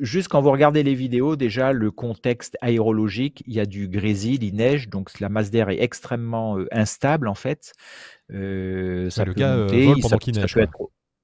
[0.00, 4.42] juste quand vous regardez les vidéos, déjà le contexte aérologique, il y a du grésil,
[4.42, 7.72] il neige, donc la masse d'air est extrêmement euh, instable en fait.
[8.32, 10.72] Euh, ça le peut gars, monter, euh, ça, neige, peut être,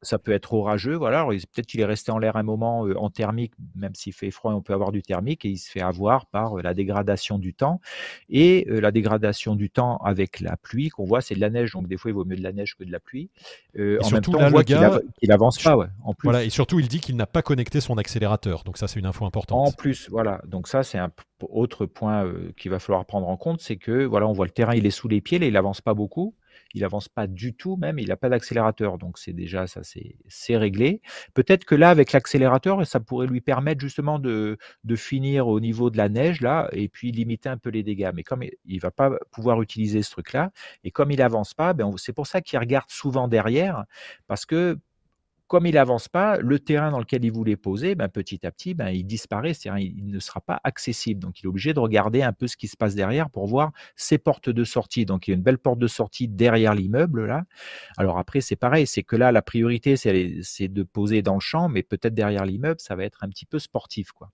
[0.02, 0.94] ça peut être orageux.
[0.94, 4.30] Voilà, peut-être qu'il est resté en l'air un moment euh, en thermique, même s'il fait
[4.30, 7.38] froid, on peut avoir du thermique et il se fait avoir par euh, la dégradation
[7.38, 7.80] du temps.
[8.28, 11.72] Et euh, la dégradation du temps avec la pluie qu'on voit, c'est de la neige.
[11.72, 13.30] Donc des fois, il vaut mieux de la neige que de la pluie.
[13.76, 14.78] en même temps, on voit qu'il
[15.28, 15.76] n'avance pas.
[16.02, 16.26] en plus.
[16.26, 18.64] Voilà, et surtout, il dit qu'il n'a pas connecté son accélérateur.
[18.64, 19.68] Donc ça, c'est une info importante.
[19.68, 20.40] En plus, voilà.
[20.46, 21.10] Donc ça, c'est un
[21.48, 24.74] autre point qu'il va falloir prendre en compte, c'est que voilà, on voit le terrain,
[24.74, 26.34] il est sous les pieds, là, il n'avance pas beaucoup
[26.74, 28.98] il avance pas du tout même, il n'a pas d'accélérateur.
[28.98, 31.00] Donc c'est déjà ça, c'est réglé.
[31.34, 34.58] Peut-être que là, avec l'accélérateur, ça pourrait lui permettre justement de,
[34.96, 38.10] finir au niveau de la neige là, et puis limiter un peu les dégâts.
[38.14, 40.50] Mais comme il va pas pouvoir utiliser ce truc-là,
[40.84, 43.84] et comme il avance pas, ben c'est pour ça qu'il regarde souvent derrière,
[44.26, 44.78] parce que
[45.48, 48.74] comme il n'avance pas, le terrain dans lequel il voulait poser, ben, petit à petit,
[48.74, 51.20] ben, il disparaît, c'est-à-dire il ne sera pas accessible.
[51.20, 53.72] Donc il est obligé de regarder un peu ce qui se passe derrière pour voir
[53.96, 55.04] ses portes de sortie.
[55.04, 57.44] Donc il y a une belle porte de sortie derrière l'immeuble là.
[57.98, 61.68] Alors après c'est pareil, c'est que là la priorité c'est de poser dans le champ,
[61.68, 64.30] mais peut-être derrière l'immeuble ça va être un petit peu sportif quoi.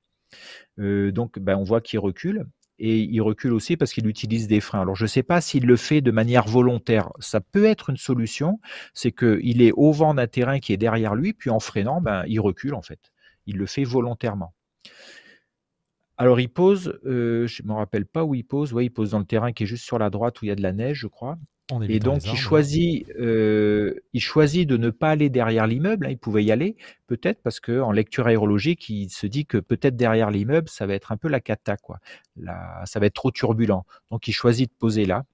[0.79, 2.47] donc, ben, on voit qu'il recule
[2.79, 4.83] et il recule aussi parce qu'il utilise des freins.
[4.83, 7.11] Alors je ne sais pas s'il le fait de manière volontaire.
[7.19, 8.61] Ça peut être une solution,
[8.95, 12.25] c'est qu'il est au vent d'un terrain qui est derrière lui, puis en freinant, ben,
[12.27, 13.13] il recule en fait.
[13.47, 14.55] Il le fait volontairement.
[16.17, 19.11] Alors il pose, euh, je ne me rappelle pas où il pose, ouais, il pose
[19.13, 20.73] dans le terrain qui est juste sur la droite où il y a de la
[20.73, 21.39] neige, je crois.
[21.87, 26.07] Et donc, il choisit, euh, il choisit de ne pas aller derrière l'immeuble.
[26.07, 29.95] Hein, il pouvait y aller, peut-être, parce qu'en lecture aérologique, il se dit que peut-être
[29.95, 31.99] derrière l'immeuble, ça va être un peu la cata, quoi.
[32.85, 33.85] ça va être trop turbulent.
[34.11, 35.25] Donc, il choisit de poser là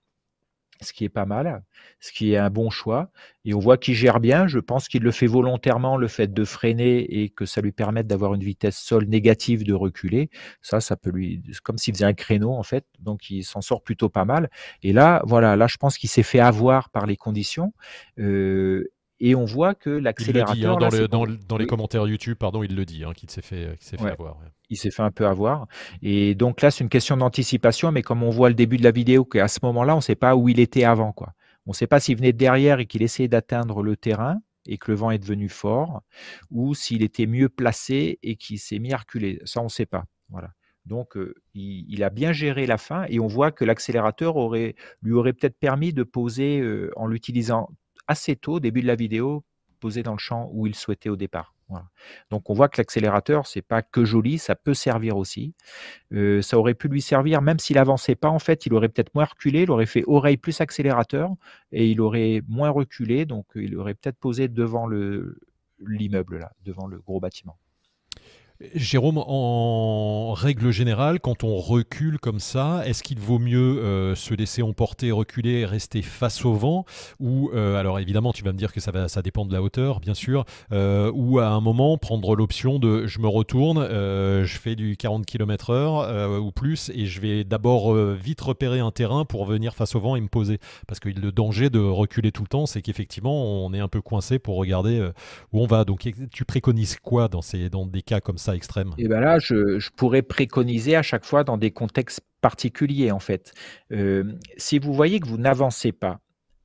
[0.85, 1.62] ce qui est pas mal,
[2.01, 3.11] ce qui est un bon choix.
[3.45, 4.47] Et on voit qu'il gère bien.
[4.47, 8.07] Je pense qu'il le fait volontairement, le fait de freiner et que ça lui permette
[8.07, 10.30] d'avoir une vitesse sol négative de reculer.
[10.62, 12.85] Ça, ça peut lui, comme s'il faisait un créneau en fait.
[13.01, 14.51] Donc il s'en sort plutôt pas mal.
[14.82, 17.72] Et là, voilà, là je pense qu'il s'est fait avoir par les conditions.
[18.18, 18.91] Euh,
[19.25, 20.77] et on voit que l'accélérateur.
[20.77, 23.97] Hein, dans, dans, les commentaires YouTube, pardon, il le dit, hein, qu'il s'est fait, s'est
[23.97, 24.37] fait avoir.
[24.68, 25.66] Il s'est fait un peu avoir.
[26.03, 28.91] Et donc là, c'est une question d'anticipation, mais comme on voit le début de la
[28.91, 31.12] vidéo, qu'à ce moment-là, on ne sait pas où il était avant.
[31.12, 31.33] Quoi.
[31.64, 34.77] On ne sait pas s'il venait de derrière et qu'il essayait d'atteindre le terrain et
[34.77, 36.03] que le vent est devenu fort,
[36.51, 39.41] ou s'il était mieux placé et qu'il s'est mis à reculer.
[39.47, 40.05] Ça, on ne sait pas.
[40.29, 40.51] Voilà.
[40.85, 45.14] Donc, euh, il, a bien géré la fin et on voit que l'accélérateur aurait, lui
[45.14, 47.70] aurait peut-être permis de poser euh, en l'utilisant
[48.07, 49.45] assez tôt, au début de la vidéo,
[49.81, 51.55] posé dans le champ où il souhaitait au départ.
[52.31, 55.55] Donc on voit que l'accélérateur, c'est pas que joli, ça peut servir aussi.
[56.13, 59.15] Euh, ça aurait pu lui servir, même s'il avançait pas, en fait, il aurait peut-être
[59.15, 61.31] moins reculé, il aurait fait oreille plus accélérateur
[61.73, 64.87] et il aurait moins reculé, donc il aurait peut-être posé devant
[65.81, 67.57] l'immeuble là, devant le gros bâtiment.
[68.77, 74.33] Jérôme, en règle générale, quand on recule comme ça, est-ce qu'il vaut mieux euh, se
[74.33, 76.85] laisser emporter, reculer, rester face au vent
[77.19, 79.61] Ou, euh, alors évidemment, tu vas me dire que ça, va, ça dépend de la
[79.61, 84.59] hauteur, bien sûr, euh, ou à un moment prendre l'option de je me retourne, je
[84.59, 89.47] fais du 40 km/h ou plus, et je vais d'abord vite repérer un terrain pour
[89.47, 90.59] venir face au vent et me poser.
[90.87, 94.01] Parce que le danger de reculer tout le temps, c'est qu'effectivement, on est un peu
[94.01, 95.05] coincé pour regarder
[95.53, 95.85] où on va.
[95.85, 98.43] Donc, tu préconises quoi dans, ces, dans des cas comme ça?
[98.53, 103.20] Extrême Et ben là, je, pourrais préconiser à chaque fois dans des contextes particuliers, en
[103.20, 103.55] fait.
[103.92, 106.20] Euh, si vous voyez que vous n'avancez pas,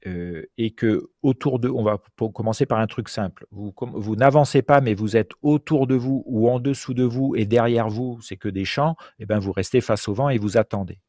[0.07, 1.97] euh, et que autour de, on va
[2.33, 3.45] commencer par un truc simple.
[3.51, 7.35] Vous, vous n'avancez pas, mais vous êtes autour de vous ou en dessous de vous
[7.35, 8.95] et derrière vous, c'est que des champs.
[9.19, 10.99] Et eh ben vous restez face au vent et vous attendez.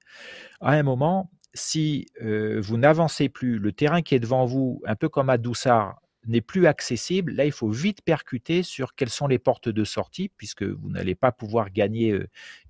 [0.60, 4.96] À un moment, si euh, vous n'avancez plus, le terrain qui est devant vous, un
[4.96, 9.26] peu comme à Doussard, n'est plus accessible, là, il faut vite percuter sur quelles sont
[9.26, 12.18] les portes de sortie, puisque vous n'allez pas pouvoir gagner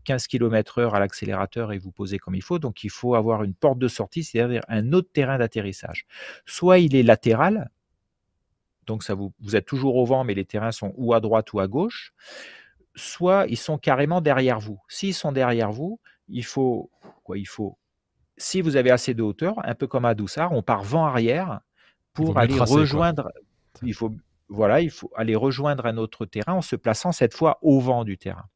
[0.05, 2.59] 15 km/h à l'accélérateur et vous poser comme il faut.
[2.59, 6.07] Donc, il faut avoir une porte de sortie, c'est-à-dire un autre terrain d'atterrissage.
[6.47, 7.71] Soit il est latéral,
[8.87, 11.53] donc ça vous, vous êtes toujours au vent, mais les terrains sont ou à droite
[11.53, 12.13] ou à gauche,
[12.95, 14.81] soit ils sont carrément derrière vous.
[14.89, 16.91] S'ils sont derrière vous, il faut
[17.23, 17.79] quoi Il faut,
[18.37, 21.61] si vous avez assez de hauteur, un peu comme à Doussard, on part vent arrière
[22.13, 23.31] pour aller rejoindre.
[23.83, 24.13] Il faut,
[24.49, 28.05] voilà, il faut aller rejoindre un autre terrain en se plaçant cette fois au vent
[28.05, 28.47] du terrain.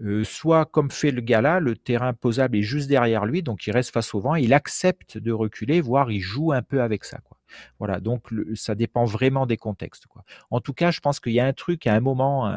[0.00, 3.66] Euh, soit comme fait le gars là, le terrain posable est juste derrière lui, donc
[3.66, 7.04] il reste face au vent, il accepte de reculer, voire il joue un peu avec
[7.04, 7.18] ça.
[7.18, 7.36] Quoi.
[7.80, 10.06] Voilà, donc ça dépend vraiment des contextes.
[10.06, 10.22] Quoi.
[10.50, 12.48] En tout cas, je pense qu'il y a un truc, à un moment,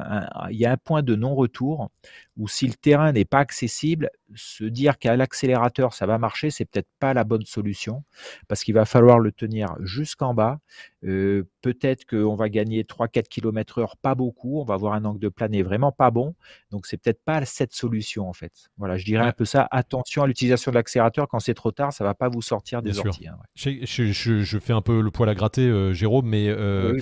[0.51, 1.89] il y a un point de non-retour
[2.37, 6.65] où si le terrain n'est pas accessible, se dire qu'à l'accélérateur ça va marcher, c'est
[6.65, 8.03] peut-être pas la bonne solution
[8.47, 10.59] parce qu'il va falloir le tenir jusqu'en bas.
[11.03, 15.19] Euh, peut-être qu'on va gagner 3-4 km heure, pas beaucoup, on va avoir un angle
[15.19, 16.35] de planée vraiment pas bon.
[16.69, 18.51] Donc c'est peut-être pas cette solution en fait.
[18.77, 19.67] Voilà, je dirais un peu ça.
[19.71, 22.99] Attention à l'utilisation de l'accélérateur quand c'est trop tard, ça va pas vous sortir des
[22.99, 23.27] orties.
[23.27, 26.99] Hein, je, fais un peu le poil à gratter, euh, Jérôme, mais euh,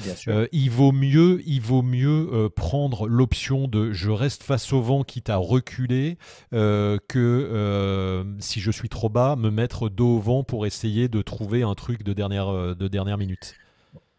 [0.51, 5.29] il vaut mieux, il vaut mieux prendre l'option de je reste face au vent quitte
[5.29, 6.17] à reculer
[6.51, 11.21] que euh, si je suis trop bas, me mettre dos au vent pour essayer de
[11.21, 13.55] trouver un truc de dernière, euh, de dernière minute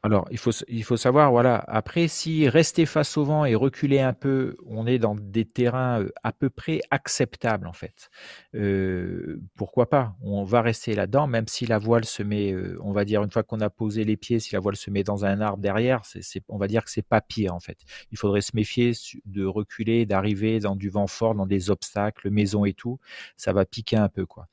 [0.03, 4.01] alors, il faut, il faut savoir, voilà, après, si rester face au vent et reculer
[4.01, 8.09] un peu, on est dans des terrains euh, à peu près acceptables, en fait.
[8.55, 10.17] Euh, pourquoi pas?
[10.23, 13.31] On va rester là-dedans, même si la voile se met, euh, on va dire, une
[13.31, 16.07] fois qu'on a posé les pieds, si la voile se met dans un arbre derrière,
[16.07, 17.79] c'est, on va dire que c'est pas pire, en fait.
[18.11, 18.93] Il faudrait se méfier
[19.27, 22.99] de reculer, d'arriver dans du vent fort, dans des obstacles, maisons et tout.
[23.37, 24.49] Ça va piquer un peu, quoi.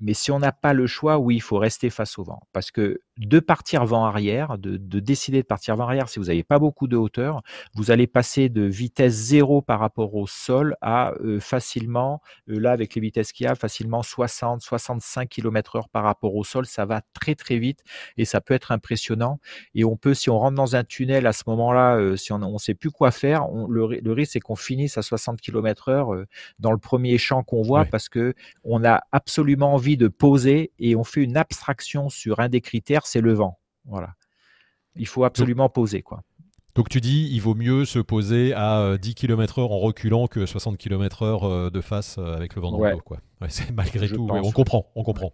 [0.00, 2.42] Mais si on n'a pas le choix, oui, il faut rester face au vent.
[2.52, 6.42] Parce que de partir vent arrière, de, décider de partir vent arrière, si vous n'avez
[6.42, 7.42] pas beaucoup de hauteur,
[7.74, 12.20] vous allez passer de vitesse zéro par rapport au sol à euh, facilement,
[12.50, 16.34] euh, là avec les vitesses qu'il y a, facilement 60, 65 km heure par rapport
[16.34, 16.66] au sol.
[16.66, 17.82] Ça va très très vite
[18.18, 19.38] et ça peut être impressionnant.
[19.74, 22.38] Et on peut, si on rentre dans un tunnel à ce moment-là, euh, si on
[22.38, 26.08] ne sait plus quoi faire, le, risque c'est qu'on finisse à 60 km heure
[26.58, 28.34] dans le premier champ qu'on voit parce que
[28.64, 33.06] on a absolument envie de poser et on fait une abstraction sur un des critères,
[33.06, 33.60] c'est le vent.
[33.84, 34.14] Voilà.
[34.96, 36.22] Il faut absolument poser, quoi.
[36.74, 40.76] Donc tu dis, il vaut mieux se poser à 10 km/h en reculant que 60
[40.76, 43.00] km/h euh, de face euh, avec le vent dans le dos.
[43.00, 43.18] Quoi.
[43.48, 45.32] c'est malgré tout, on comprend, on comprend.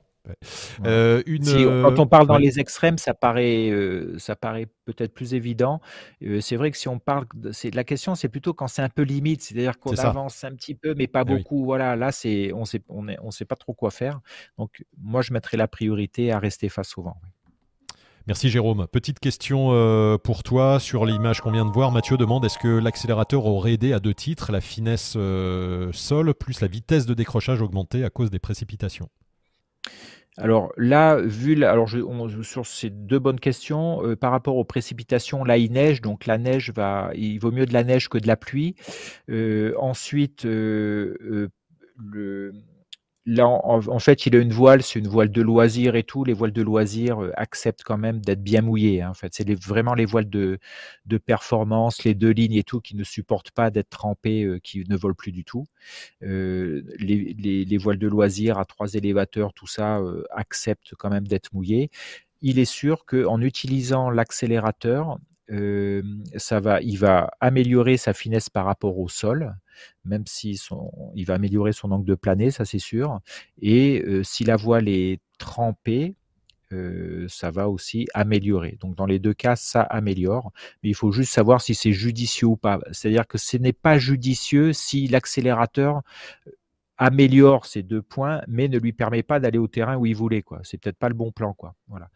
[0.87, 5.35] Euh, une, quand on parle dans les extrêmes, ça paraît, euh, ça paraît peut-être plus
[5.35, 5.81] évident.
[6.23, 8.89] Euh, c'est vrai que si on parle, c'est la question, c'est plutôt quand c'est un
[8.89, 11.65] peu limite, c'est-à-dire qu'on avance un petit peu, mais pas eh beaucoup.
[11.65, 14.21] Voilà, là, c'est, on sait, on, est, on sait pas trop quoi faire.
[14.59, 17.17] Donc, moi, je mettrais la priorité à rester face au vent.
[18.29, 18.87] Merci Jérôme.
[18.87, 19.71] Petite question
[20.23, 21.91] pour toi sur l'image qu'on vient de voir.
[21.91, 25.19] Mathieu demande est-ce que l'accélérateur aurait aidé à deux titres, la finesse
[25.93, 29.09] sol plus la vitesse de décrochage augmentée à cause des précipitations?
[30.39, 32.01] Alors là, vu alors je,
[32.43, 36.39] sur ces deux bonnes questions, euh, par rapport aux précipitations, là il neige, donc la
[36.39, 38.75] neige va, il vaut mieux de la neige que de la pluie.
[39.29, 41.51] Euh, ensuite, euh,
[41.99, 42.53] le,
[43.39, 46.25] En, fait, il a une voile, c'est une voile de loisir et tout.
[46.25, 49.01] Les voiles de loisir euh, acceptent quand même d'être bien mouillées.
[49.03, 50.59] Hein, en fait, c'est vraiment les voiles de,
[51.07, 54.83] de, performance, les deux lignes et tout, qui ne supportent pas d'être trempées, euh, qui
[54.89, 55.67] ne volent plus du tout.
[56.25, 60.01] Euh, les, les, les, voiles de loisir à trois élévateurs, tout ça,
[60.31, 61.91] acceptent quand même d'être mouillées.
[62.41, 65.19] Il est sûr qu'en utilisant l'accélérateur,
[66.37, 69.55] ça va, il va améliorer sa finesse par rapport au sol,
[70.05, 70.61] même si
[71.15, 73.21] il va améliorer son angle de planer, ça c'est sûr.
[73.61, 76.15] Et si la voile est trempée,
[77.29, 78.79] ça va aussi améliorer.
[78.81, 80.53] Donc dans les deux cas, ça améliore,
[80.83, 82.81] mais il faut juste savoir si c'est judicieux ou pas.
[82.93, 86.03] C'est-à-dire que ce n'est pas judicieux si l'accélérateur
[86.99, 90.43] améliore ces deux points, mais ne lui permet pas d'aller au terrain où il voulait.
[90.43, 90.61] Quoi.
[90.63, 91.53] C'est peut-être pas le bon plan.
[91.53, 91.75] Quoi.
[91.89, 92.09] Voilà.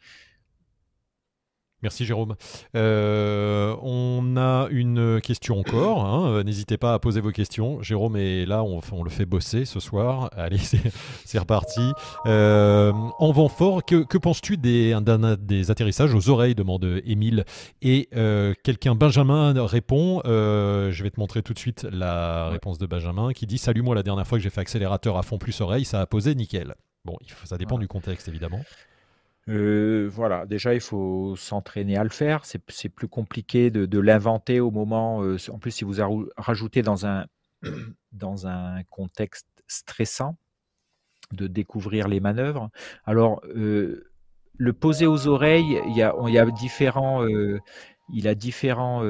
[1.82, 2.36] Merci Jérôme.
[2.74, 3.65] Euh,
[4.66, 6.04] a une question encore.
[6.04, 6.30] Hein.
[6.30, 7.82] Euh, n'hésitez pas à poser vos questions.
[7.82, 10.30] Jérôme est là, on, le fait bosser ce soir.
[10.36, 10.58] Allez,
[11.24, 11.92] c'est reparti.
[12.26, 14.96] Euh, en vent fort, que, penses-tu des,
[15.40, 17.44] des, atterrissages aux oreilles demande Émile.
[17.82, 18.08] Et
[18.64, 20.20] quelqu'un, Benjamin, répond.
[20.24, 23.94] je vais te montrer tout de suite la réponse de Benjamin qui dit Salut, moi,
[23.94, 26.74] la dernière fois que j'ai fait accélérateur à fond plus oreille, ça a posé nickel.
[27.04, 28.60] Bon, ça dépend du contexte évidemment.
[29.48, 32.44] Euh, voilà, déjà il faut s'entraîner à le faire.
[32.44, 35.22] C'est plus compliqué de, l'inventer au moment.
[35.22, 35.94] Euh, en plus, si vous
[36.36, 37.26] rajoutez dans un,
[38.12, 40.36] dans un contexte stressant,
[41.32, 42.70] de découvrir les manœuvres.
[43.04, 44.10] Alors, euh,
[44.58, 46.12] le poser aux oreilles, il y a,
[46.52, 47.26] différents,
[48.12, 49.02] il a différents,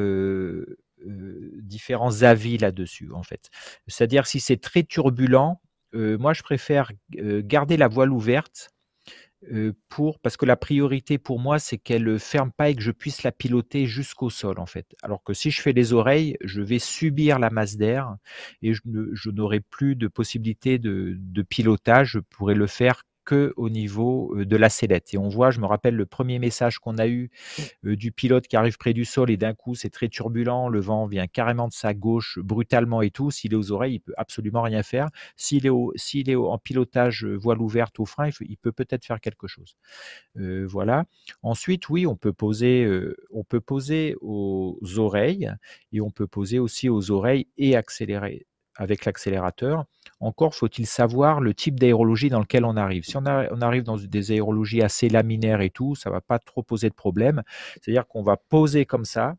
[1.05, 3.51] différents avis là-dessus, en fait.
[3.87, 5.61] C'est-à-dire, si c'est très turbulent,
[5.93, 8.71] moi je préfère garder la voile ouverte
[9.89, 13.23] pour parce que la priorité pour moi, c'est qu'elle ferme pas et que je puisse
[13.23, 14.87] la piloter jusqu'au sol, en fait.
[15.03, 18.17] Alors que si je fais les oreilles, je vais subir la masse d'air
[18.63, 22.13] et je, n'aurai plus de possibilité de, de pilotage.
[22.13, 25.13] Je pourrais le faire que au niveau de la sellette.
[25.13, 27.31] Et on voit, je me rappelle le premier message qu'on a eu
[27.83, 31.07] du pilote qui arrive près du sol et d'un coup c'est très turbulent, le vent
[31.07, 33.31] vient carrément de sa gauche brutalement et tout.
[33.31, 35.09] S'il est aux oreilles, il peut absolument rien faire.
[35.37, 39.21] S'il est, au, s'il est en pilotage voile ouverte au frein, il, peut peut-être faire
[39.21, 39.77] quelque chose.
[40.37, 41.05] voilà.
[41.43, 42.89] Ensuite, oui, on peut poser,
[43.31, 45.51] on peut poser aux oreilles
[45.93, 48.47] et on peut poser aussi aux oreilles et accélérer
[48.77, 49.85] avec l'accélérateur.
[50.21, 53.05] Encore faut-il savoir le type d'aérologie dans lequel on arrive.
[53.05, 56.89] Si on, arrive dans des aérologies assez laminaires et tout, ça va pas trop poser
[56.89, 57.43] de problème.
[57.75, 59.37] C'est-à-dire qu'on va poser comme ça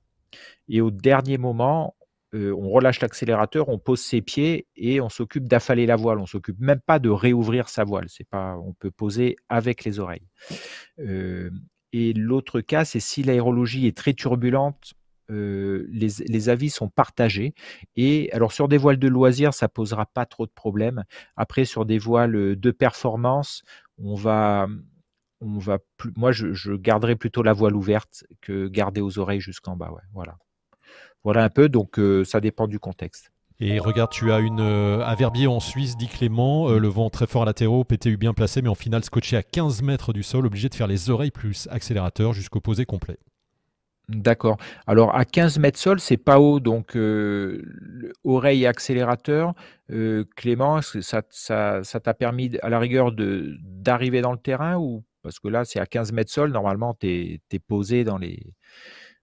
[0.68, 1.96] et au dernier moment,
[2.34, 6.20] euh, on relâche l'accélérateur, on pose ses pieds et on s'occupe d'affaler la voile.
[6.20, 8.06] On s'occupe même pas de réouvrir sa voile.
[8.10, 10.28] C'est pas, on peut poser avec les oreilles.
[11.00, 11.50] Euh,
[11.94, 14.94] et l'autre cas, c'est si l'aérologie est très turbulente
[15.30, 17.54] les, avis sont partagés.
[17.96, 21.04] Et alors sur des voiles de loisirs, ça posera pas trop de problèmes.
[21.36, 23.64] Après, sur des voiles de performance,
[23.98, 24.68] on va,
[25.42, 29.76] on va plus, moi, je, garderai plutôt la voile ouverte que garder aux oreilles jusqu'en
[29.76, 29.92] bas.
[30.14, 30.38] Voilà.
[31.24, 31.70] Voilà un peu.
[31.70, 33.32] Donc, ça dépend du contexte.
[33.60, 37.42] Et regarde, tu as une à Verbier en Suisse, dit Clément, le vent très fort
[37.42, 40.70] à latéraux, PTU bien placé, mais en finale scotché à 15 mètres du sol, obligé
[40.70, 43.18] de faire les oreilles plus accélérateur jusqu'au posé complet.
[44.10, 44.56] D'accord.
[44.86, 46.96] Alors à 15 mètres sol, c'est pas haut, donc
[48.24, 49.54] oreille et accélérateur.
[50.38, 55.66] Clément, ça, t'a permis à la rigueur d'arriver dans le terrain ou parce que là
[55.66, 58.54] c'est à 15 mètres sol, normalement tu es, posé dans les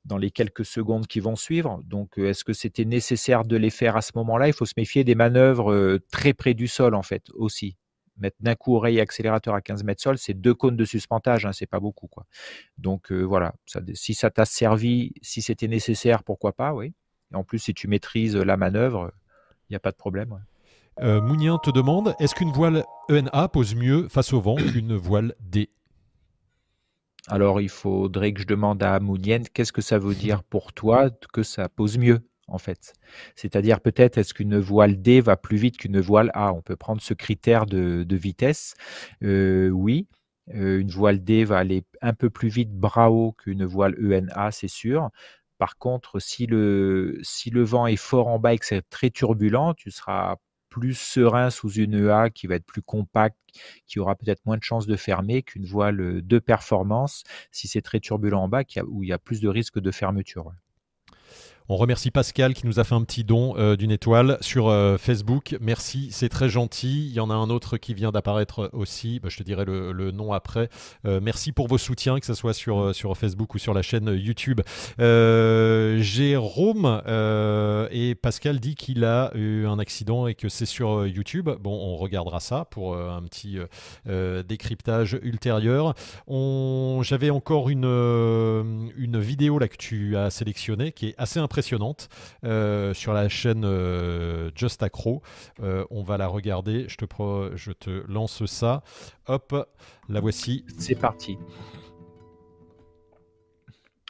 [0.04, 1.80] dans les quelques secondes qui vont suivre.
[1.86, 4.48] Donc est-ce que c'était nécessaire de les faire à ce moment-là?
[4.48, 7.76] Il faut se méfier des manœuvres très près du sol en fait aussi
[8.16, 11.46] mettre d'un coup oreille et accélérateur à 15 mètres sol, c'est deux cônes de suspentage,
[11.46, 12.06] hein, c'est pas beaucoup.
[12.06, 12.26] Quoi.
[12.78, 13.54] Donc euh, voilà,
[13.94, 16.94] si ça t'a servi, si c'était nécessaire, pourquoi pas, oui.
[17.32, 19.12] Et en plus, si tu maîtrises la manœuvre,
[19.68, 20.38] il n'y a pas de problème.
[21.00, 25.34] Euh, Mounien te demande est-ce qu'une voile ENA pose mieux face au vent qu'une voile
[25.40, 25.70] D?
[27.26, 31.10] Alors il faudrait que je demande à Mounien qu'est-ce que ça veut dire pour toi
[31.32, 32.20] que ça pose mieux?
[32.48, 32.94] En fait.
[33.36, 36.52] C'est-à-dire peut-être est-ce qu'une voile D va plus vite qu'une voile A?
[36.52, 38.74] On peut prendre ce critère de, vitesse.
[39.22, 40.08] Euh, oui,
[40.54, 44.50] euh, une voile D va aller un peu plus vite bras haut qu'une voile ENA,
[44.50, 45.10] c'est sûr.
[45.58, 49.10] Par contre, si le, si le vent est fort en bas et que c'est très
[49.10, 50.36] turbulent, tu seras
[50.68, 53.38] plus serein sous une EA qui va être plus compacte,
[53.86, 57.22] qui aura peut-être moins de chances de fermer qu'une voile de performance
[57.52, 60.52] si c'est très turbulent en bas où il y a plus de risques de fermeture.
[61.70, 64.98] On remercie Pascal qui nous a fait un petit don euh, d'une étoile sur euh,
[64.98, 65.56] Facebook.
[65.62, 67.08] Merci, c'est très gentil.
[67.08, 69.18] Il y en a un autre qui vient d'apparaître aussi.
[69.18, 70.68] Bah, je te dirai le, nom après.
[71.06, 74.60] Euh, merci pour vos soutiens, que ce soit sur, Facebook ou sur la chaîne YouTube.
[74.98, 77.00] Jérôme
[77.90, 81.48] et Pascal dit qu'il a eu un accident et que c'est sur YouTube.
[81.60, 83.56] Bon, on regardera ça pour un petit
[84.04, 85.94] décryptage ultérieur.
[86.28, 91.53] J'avais encore une, une vidéo là que tu as sélectionnée qui est assez impressionnante
[92.44, 95.22] euh, sur la chaîne euh, Just Acro.
[95.60, 96.86] Euh, on va la regarder.
[96.88, 97.06] Je te,
[97.56, 98.82] je te lance ça.
[99.26, 99.54] Hop,
[100.08, 100.64] la voici.
[100.78, 101.38] C'est parti.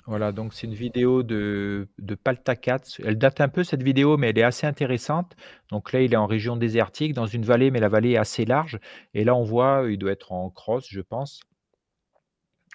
[0.07, 2.81] Voilà, donc c'est une vidéo de, de Paltacat.
[3.03, 5.35] Elle date un peu cette vidéo, mais elle est assez intéressante.
[5.71, 8.45] Donc là, il est en région désertique, dans une vallée, mais la vallée est assez
[8.45, 8.79] large.
[9.15, 11.41] Et là, on voit, il doit être en crosse, je pense.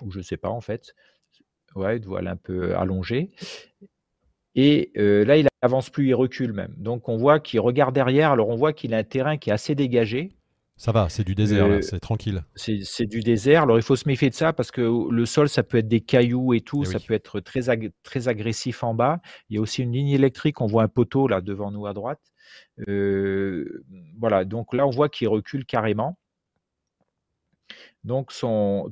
[0.02, 0.96] Ou je sais pas, en fait.
[1.76, 3.32] Ouais, il doit aller un peu allongé.
[4.56, 6.74] Et là, il avance plus, il recule même.
[6.78, 8.32] Donc on voit qu'il regarde derrière.
[8.32, 10.32] Alors on voit qu'il a un terrain qui est assez dégagé.
[10.78, 12.42] Ça va, c'est du désert, c'est tranquille.
[12.56, 13.64] C'est du désert.
[13.64, 14.82] Alors il faut se méfier de ça parce que
[15.12, 17.62] le sol, ça peut être des cailloux et tout, eh ça peut être très,
[18.04, 19.20] très agressif en bas.
[19.50, 21.94] Il y a aussi une ligne électrique, on voit un poteau là devant nous à
[21.94, 22.22] droite.
[22.88, 26.18] voilà, donc là on voit qu'il recule carrément.
[28.06, 28.32] Donc,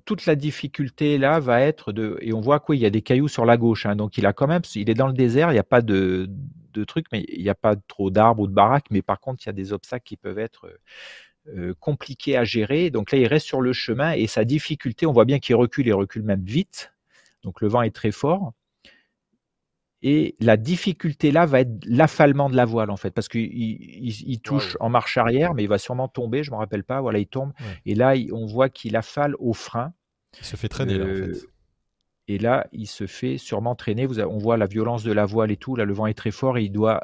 [0.06, 2.18] toute la difficulté là va être de.
[2.22, 3.86] Et on voit qu'il y a des cailloux sur la gauche.
[3.86, 4.62] Hein, donc, il a quand même.
[4.76, 6.30] Il est dans le désert, il n'y a pas de,
[6.74, 8.88] de trucs, mais il n'y a pas trop d'arbres ou de baraques.
[8.92, 10.70] Mais par contre, il y a des obstacles qui peuvent être
[11.48, 12.90] euh, compliqués à gérer.
[12.90, 15.88] Donc là, il reste sur le chemin et sa difficulté, on voit bien qu'il recule,
[15.88, 16.92] il recule même vite.
[17.44, 18.54] Donc, le vent est très fort.
[20.10, 24.78] Et la difficulté là va être l'affalement de la voile en fait, parce qu'il touche
[24.80, 27.28] en marche arrière, mais il va sûrement tomber, je ne me rappelle pas, voilà, il
[27.28, 27.52] tombe.
[27.86, 29.92] Et là, on voit qu'il affale au frein.
[30.40, 31.44] Il se fait traîner là en fait.
[31.44, 31.52] Euh,
[32.30, 34.06] et là, il se fait sûrement traîner.
[34.06, 35.76] Vous on voit la violence de la voile et tout.
[35.76, 37.02] Là, le vent est très fort et il doit,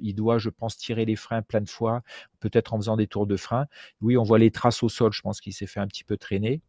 [0.00, 2.00] il doit, je pense, tirer les freins plein de fois,
[2.40, 3.66] peut-être en faisant des tours de frein.
[4.00, 5.12] Oui, on voit les traces au sol.
[5.12, 6.62] Je pense qu'il s'est fait un petit peu traîner.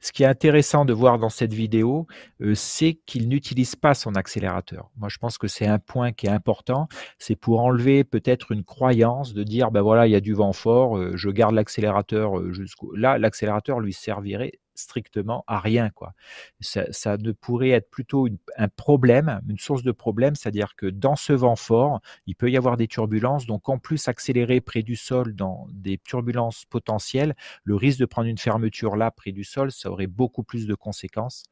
[0.00, 2.06] Ce qui est intéressant de voir dans cette vidéo,
[2.40, 4.90] euh, c'est qu'il n'utilise pas son accélérateur.
[4.96, 6.88] Moi, je pense que c'est un point qui est important.
[7.18, 10.52] C'est pour enlever peut-être une croyance de dire, ben voilà, il y a du vent
[10.52, 12.94] fort, euh, je garde l'accélérateur euh, jusqu'au.
[12.94, 15.90] Là, l'accélérateur lui servirait strictement à rien.
[15.90, 16.14] Quoi.
[16.60, 21.32] Ça, ne pourrait être plutôt un problème, une source de problème, c'est-à-dire que dans ce
[21.32, 23.46] vent fort, il peut y avoir des turbulences.
[23.46, 28.28] Donc en plus accélérer près du sol dans des turbulences potentielles, le risque de prendre
[28.28, 31.44] une fermeture là près du sol, ça aurait beaucoup plus de conséquences.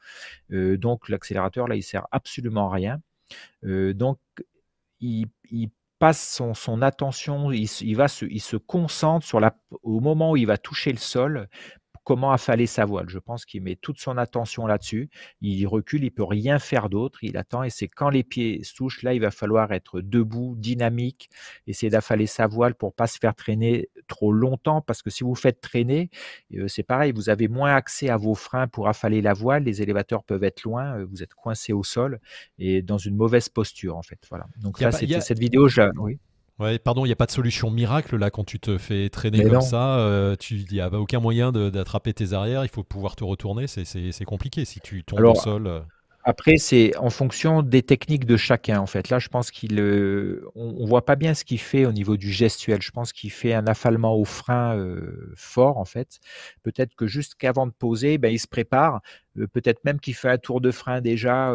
[0.53, 3.01] Euh, donc l'accélérateur là, il sert absolument à rien.
[3.65, 4.19] Euh, donc
[5.01, 5.29] il,
[5.99, 10.47] passe son, attention, il, va se, il se concentre sur la, au moment où il
[10.47, 11.47] va toucher le sol,
[12.05, 13.09] comment affaler sa voile.
[13.09, 15.11] Je pense qu'il met toute son attention là-dessus.
[15.41, 17.23] Il recule, il peut rien faire d'autre.
[17.23, 20.55] Il attend et c'est quand les pieds se touchent, là, il va falloir être debout,
[20.57, 21.31] dynamique,
[21.67, 25.35] essayer d'affaler sa voile pour pas se faire traîner trop longtemps parce que si vous
[25.35, 26.11] faites traîner,
[26.55, 29.65] euh, c'est pareil, vous avez moins accès à vos freins pour affaler la voile.
[29.65, 32.21] Les élévateurs peuvent être loin, euh, vous êtes coincé au sol
[32.59, 34.19] et dans une mauvaise posture en fait.
[34.31, 34.47] Voilà.
[34.61, 35.69] Donc là, c'était cette vidéo.
[35.69, 35.83] Je...
[35.99, 36.19] Oui.
[36.61, 39.43] Ouais, pardon, il n'y a pas de solution miracle là quand tu te fais traîner
[39.49, 39.99] comme ça.
[40.01, 42.65] Euh, il n'y a aucun moyen d'attraper tes arrières.
[42.65, 43.67] Il faut pouvoir te retourner.
[43.67, 45.67] C'est compliqué si tu tombes au sol.
[45.67, 45.81] Euh.
[46.23, 49.09] Après, c'est en fonction des techniques de chacun, en fait.
[49.09, 52.31] Là, je pense qu'il, euh, on, voit pas bien ce qu'il fait au niveau du
[52.31, 52.83] gestuel.
[52.83, 56.21] Je pense qu'il fait un affalement au frein euh, fort, en fait.
[56.63, 59.01] Peut-être que juste qu'avant de poser, ben, il se prépare.
[59.55, 61.55] Peut-être même qu'il fait un tour de frein déjà,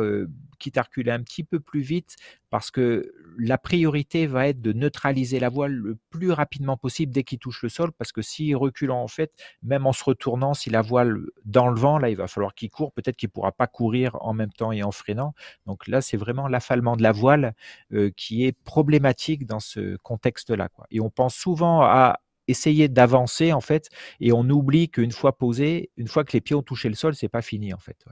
[0.65, 2.15] quitte à reculer un petit peu plus vite,
[2.49, 7.23] parce que la priorité va être de neutraliser la voile le plus rapidement possible dès
[7.23, 10.71] qu'il touche le sol, parce que s'il recule en fait, même en se retournant, si
[10.71, 12.93] la voile dans le vent, là, il va falloir qu'il court.
[12.93, 15.35] Peut-être qu'il pourra pas courir en même temps et en freinant.
[15.67, 17.53] Donc là, c'est vraiment l'affalement de la voile
[17.93, 20.69] euh, qui est problématique dans ce contexte-là.
[20.89, 23.89] Et on pense souvent à essayer d'avancer en fait,
[24.19, 27.13] et on oublie qu'une fois posé, une fois que les pieds ont touché le sol,
[27.15, 28.03] c'est pas fini en fait.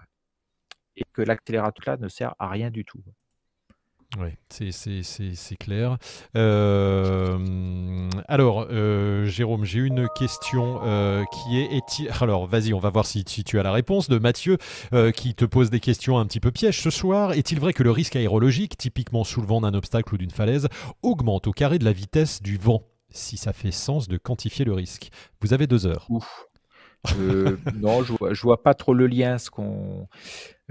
[0.96, 3.04] Et que l'accélérateur là ne sert à rien du tout.
[4.20, 5.98] Oui, c'est clair.
[6.36, 12.90] Euh, alors, euh, Jérôme, j'ai une question euh, qui est, est alors vas-y, on va
[12.90, 14.58] voir si, tu as la réponse de Mathieu
[15.16, 17.34] qui te pose des questions un petit peu pièges ce soir.
[17.34, 20.68] Est-il vrai que le risque aérologique, typiquement sous le vent d'un obstacle ou d'une falaise,
[21.02, 22.84] augmente au carré de la vitesse du vent?
[23.10, 25.10] Si ça fait sens de quantifier le risque.
[25.42, 26.06] Vous avez deux heures.
[26.10, 26.48] Ouf.
[27.82, 29.38] non, je vois, vois pas trop le lien.
[29.38, 30.08] Ce qu'on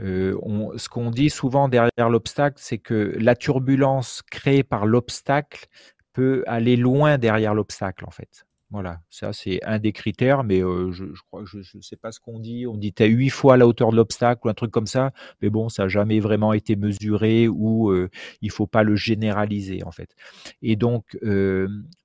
[0.01, 0.39] euh,
[0.77, 5.67] ce qu'on dit souvent derrière l'obstacle, c'est que la turbulence créée par l'obstacle
[6.13, 8.47] peut aller loin derrière l'obstacle, en fait.
[8.71, 12.21] Voilà, ça c'est un des critères, mais euh, je, crois, je ne sais pas ce
[12.21, 12.67] qu'on dit.
[12.67, 15.13] On dit tu as huit fois la hauteur de l'obstacle ou un truc comme ça,
[15.43, 18.09] mais bon, ça n'a jamais vraiment été mesuré ou euh,
[18.41, 20.17] il faut pas le généraliser en fait.
[20.63, 21.19] Et donc,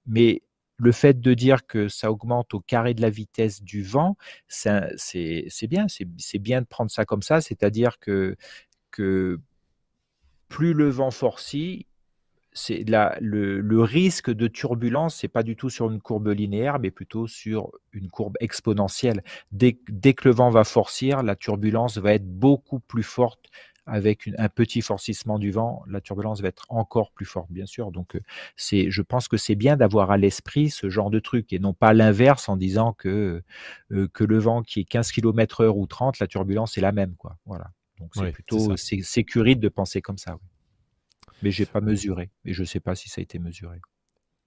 [0.05, 0.41] mais
[0.77, 4.15] le fait de dire que ça augmente au carré de la vitesse du vent,
[4.47, 8.35] c'est bien, c'est bien de prendre ça comme ça, c'est-à-dire que,
[10.49, 11.87] plus le vent forcit,
[12.69, 17.71] le, risque de turbulence, c'est pas du tout sur une courbe linéaire, mais plutôt sur
[17.91, 19.23] une courbe exponentielle.
[19.51, 23.49] Dès, dès, que le vent va forcir, la turbulence va être beaucoup plus forte
[23.87, 27.91] avec un petit forcissement du vent, la turbulence va être encore plus forte, bien sûr.
[27.91, 28.19] Donc, euh,
[28.55, 31.73] c'est, je pense que c'est bien d'avoir à l'esprit ce genre de truc et non
[31.73, 33.41] pas l'inverse en disant que,
[33.91, 36.91] euh, que le vent qui est 15 km heure ou 30, la turbulence est la
[36.91, 37.37] même, quoi.
[37.45, 37.71] Voilà.
[37.99, 40.35] Donc, c'est plutôt sécurité de penser comme ça.
[40.35, 40.49] Oui.
[41.41, 43.79] Mais j'ai pas mesuré et je sais pas si ça a été mesuré.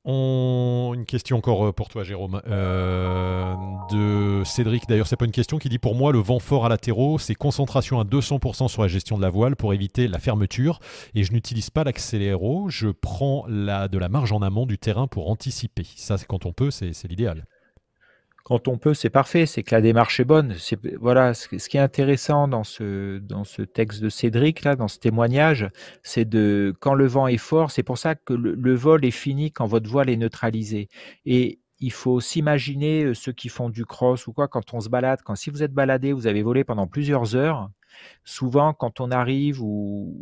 [0.06, 2.40] Une question encore euh, pour toi, Jérôme.
[2.46, 3.54] Euh,
[3.90, 6.68] de Cédric, d'ailleurs, c'est pas une question qui dit Pour moi, le vent fort à
[6.68, 10.80] latéraux, c'est concentration à 200% sur la gestion de la voile pour éviter la fermeture.
[11.14, 15.30] Et je n'utilise pas l'accéléro, je prends de la marge en amont du terrain pour
[15.30, 15.86] anticiper.
[15.96, 17.44] Ça, quand on peut, c'est l'idéal
[18.50, 20.56] quand on peut, c'est parfait, c'est que la démarche est bonne.
[21.00, 24.98] voilà, ce, qui est intéressant dans ce, dans ce texte de Cédric, là, dans ce
[24.98, 25.70] témoignage,
[26.02, 29.52] c'est de quand le vent est fort, c'est pour ça que le, vol est fini
[29.52, 30.88] quand votre voile est neutralisée.
[31.24, 34.88] Et il faut s'imaginer euh, ceux qui font du cross ou quoi, quand on se
[34.88, 37.70] balade, quand si vous êtes baladé, vous avez volé pendant plusieurs heures,
[38.24, 40.14] souvent quand on arrive ou,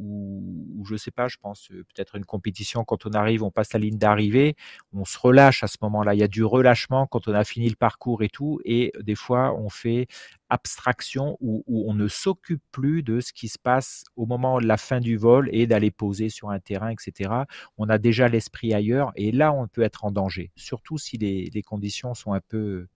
[0.79, 3.73] ou, je sais pas, je pense euh, peut-être une compétition, quand on arrive, on passe
[3.73, 4.57] la ligne d'arrivée,
[4.93, 6.15] on se relâche à ce moment-là.
[6.15, 9.15] Il y a du relâchement quand on a fini le parcours et tout, et des
[9.15, 10.07] fois on fait
[10.51, 14.77] abstraction où, on ne s'occupe plus de ce qui se passe au moment de la
[14.77, 17.31] fin du vol et d'aller poser sur un terrain, etc.
[17.77, 21.63] On a déjà l'esprit ailleurs et là on peut être en danger, surtout si les,
[21.63, 22.87] conditions sont un peu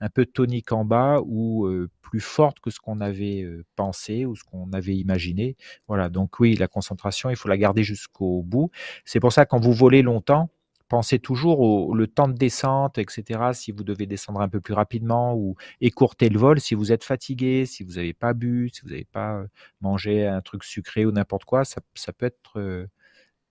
[0.00, 4.24] un peu toniques en bas ou euh, plus fortes que ce qu'on avait euh, pensé
[4.26, 5.56] ou ce qu'on avait imaginé.
[5.88, 8.70] Voilà, donc oui, la concentration, il faut la garder jusqu'au bout.
[9.04, 10.50] C'est pour ça quand vous volez longtemps,
[10.92, 13.54] pensez toujours au le temps de descente, etc.
[13.54, 17.02] Si vous devez descendre un peu plus rapidement ou écourter le vol, si vous êtes
[17.02, 19.46] fatigué, si vous n'avez pas bu, si vous n'avez pas euh,
[19.80, 21.80] mangé un truc sucré ou n'importe quoi, ça,
[22.12, 22.86] peut être euh,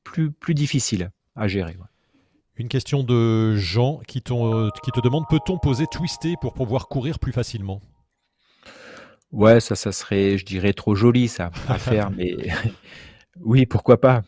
[0.03, 1.75] plus, plus difficile à gérer.
[2.57, 7.31] Une question de Jean qui, qui te demande peut-on poser twisté pour pouvoir courir plus
[7.31, 7.81] facilement?
[9.31, 12.35] Ouais, ça, ça serait, je dirais, trop joli ça à faire, mais
[13.39, 14.21] oui, pourquoi pas.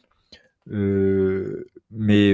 [0.68, 2.34] Mais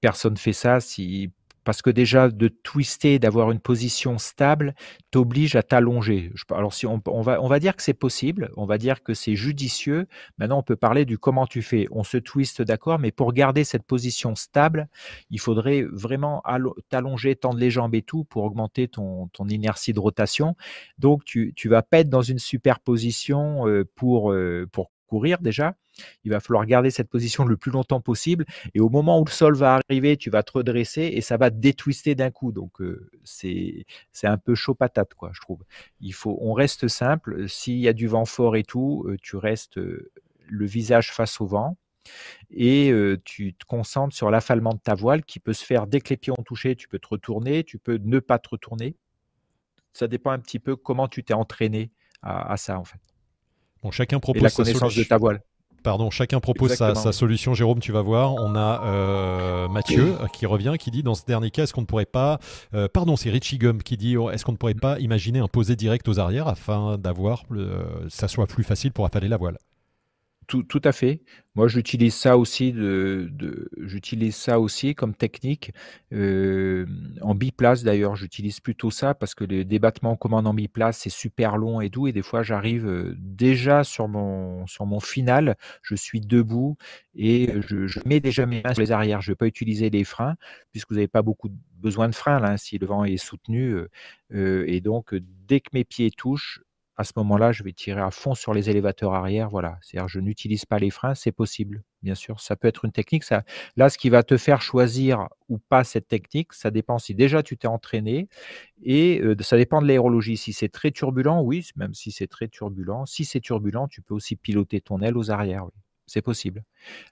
[0.00, 1.30] personne fait ça si
[1.66, 4.76] parce que déjà de twister, d'avoir une position stable,
[5.10, 6.32] t'oblige à t'allonger.
[6.52, 10.06] Alors si on, va, dire que c'est possible, on va dire que c'est judicieux.
[10.38, 11.88] Maintenant, on peut parler du comment tu fais.
[11.90, 14.88] On se twiste, d'accord, mais pour garder cette position stable,
[15.30, 16.40] il faudrait vraiment
[16.88, 20.54] t'allonger, tendre les jambes et tout pour augmenter ton, ton inertie de rotation.
[20.98, 23.64] Donc, tu, tu vas pas être dans une superposition
[23.96, 24.32] pour,
[24.70, 25.76] pour courir déjà.
[26.24, 28.44] Il va falloir garder cette position le plus longtemps possible.
[28.74, 31.50] Et au moment où le sol va arriver, tu vas te redresser et ça va
[31.50, 32.52] te détwister d'un coup.
[32.52, 33.86] Donc euh, c'est
[34.24, 35.64] un peu chaud patate quoi, je trouve.
[36.26, 37.48] On reste simple.
[37.48, 40.10] S'il y a du vent fort et tout, euh, tu restes euh,
[40.46, 41.76] le visage face au vent
[42.50, 42.92] et
[43.24, 46.16] tu te concentres sur l'affalement de ta voile qui peut se faire dès que les
[46.16, 46.76] pieds ont touché.
[46.76, 48.94] Tu peux te retourner, tu peux ne pas te retourner.
[49.92, 51.90] Ça dépend un petit peu comment tu t'es entraîné
[52.22, 53.00] à ça en fait
[53.86, 55.40] Bon, chacun propose la connaissance de ta voile.
[55.84, 57.54] Pardon, chacun propose sa, solution.
[57.54, 58.34] Jérôme, tu vas voir.
[58.34, 61.86] On a euh, Mathieu qui revient, qui dit dans ce dernier cas, est-ce qu'on ne
[61.86, 62.40] pourrait pas.
[62.74, 65.46] Euh, pardon, c'est Richie Gum qui dit oh, est-ce qu'on ne pourrait pas imaginer un
[65.46, 67.44] posé direct aux arrières afin d'avoir.
[68.08, 69.58] ça soit plus facile pour affaler la voile?
[70.46, 71.22] Tout, tout, à fait.
[71.54, 73.30] Moi, j'utilise ça aussi de,
[73.80, 75.72] j'utilise ça aussi comme technique
[76.12, 76.86] euh,
[77.22, 78.16] en biplace d'ailleurs.
[78.16, 81.88] J'utilise plutôt ça parce que le débattement en commande en biplace c'est super long et
[81.88, 86.76] doux et des fois j'arrive euh, déjà sur mon sur mon final, je suis debout
[87.14, 89.20] et je, mets déjà mes mains sur les arrières.
[89.20, 90.36] Je ne vais pas utiliser les freins
[90.72, 93.74] puisque vous n'avez pas beaucoup besoin de freins là, hein, si le vent est soutenu
[94.32, 95.14] euh et donc
[95.46, 96.60] dès que mes pieds touchent,
[96.96, 99.50] à ce moment-là, je vais tirer à fond sur les élévateurs arrière.
[99.50, 102.40] Voilà, c'est-à-dire je n'utilise pas les freins, c'est possible, bien sûr.
[102.40, 103.24] Ça peut être une technique.
[103.24, 103.44] Ça,
[103.76, 107.42] là, ce qui va te faire choisir ou pas cette technique, ça dépend si déjà
[107.42, 108.28] tu t'es entraîné
[108.82, 110.38] et euh, ça dépend de l'aérologie.
[110.38, 113.04] Si c'est très turbulent, oui, même si c'est très turbulent.
[113.06, 115.66] Si c'est turbulent, tu peux aussi piloter ton aile aux arrières.
[116.06, 116.64] C'est possible.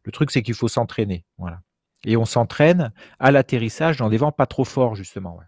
[0.05, 1.25] Le truc, c'est qu'il faut s'entraîner.
[1.37, 1.61] Voilà.
[2.07, 5.41] Et on s'entraîne à l'atterrissage dans des vents pas trop forts, justement.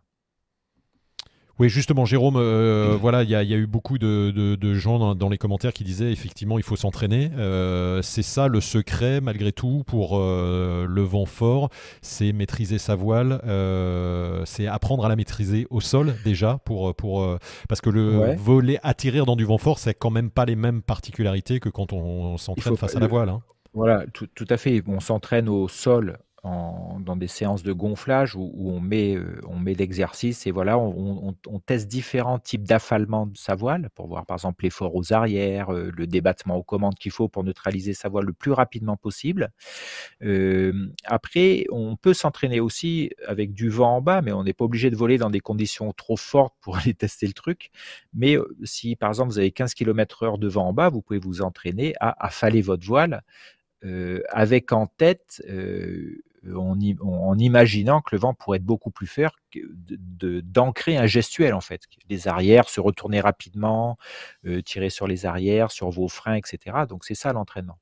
[1.58, 5.72] Oui, justement, Jérôme, euh, voilà, il y, a eu beaucoup de, gens dans, les commentaires
[5.72, 7.30] qui disaient effectivement il faut s'entraîner.
[7.38, 11.70] Euh, c'est ça le secret, malgré tout, pour euh, le vent fort,
[12.02, 13.40] c'est maîtriser sa voile,
[14.44, 17.38] c'est apprendre à la maîtriser au sol déjà, pour, pour,
[17.68, 20.82] parce que le voler, atterrir dans du vent fort, c'est quand même pas les mêmes
[20.82, 23.30] particularités que quand on, s'entraîne face à la voile.
[23.30, 23.40] Hein.
[23.72, 24.82] Voilà, tout, tout, à fait.
[24.86, 26.18] On s'entraîne au sol
[27.00, 31.34] dans des séances de gonflage où, on met, euh, met l'exercice et voilà, on,
[31.64, 35.90] teste différents types d'affalement de sa voile pour voir par exemple l'effort aux arrières, euh,
[35.96, 39.50] le débattement aux commandes qu'il faut pour neutraliser sa voile le plus rapidement possible.
[40.22, 44.64] Euh, après, on peut s'entraîner aussi avec du vent en bas, mais on n'est pas
[44.64, 47.70] obligé de voler dans des conditions trop fortes pour aller tester le truc.
[48.14, 51.18] Mais si par exemple vous avez 15 km heure de vent en bas, vous pouvez
[51.18, 53.22] vous entraîner à affaler votre voile
[54.30, 55.40] avec en tête
[56.54, 59.32] en, imaginant que le vent pourrait être beaucoup plus fort,
[59.82, 61.82] d'ancrer un gestuel en fait.
[62.08, 63.96] Les arrières, se retourner rapidement,
[64.46, 66.84] euh, tirer sur les arrières, sur vos freins, etc.
[66.88, 67.78] Donc c'est ça l'entraînement.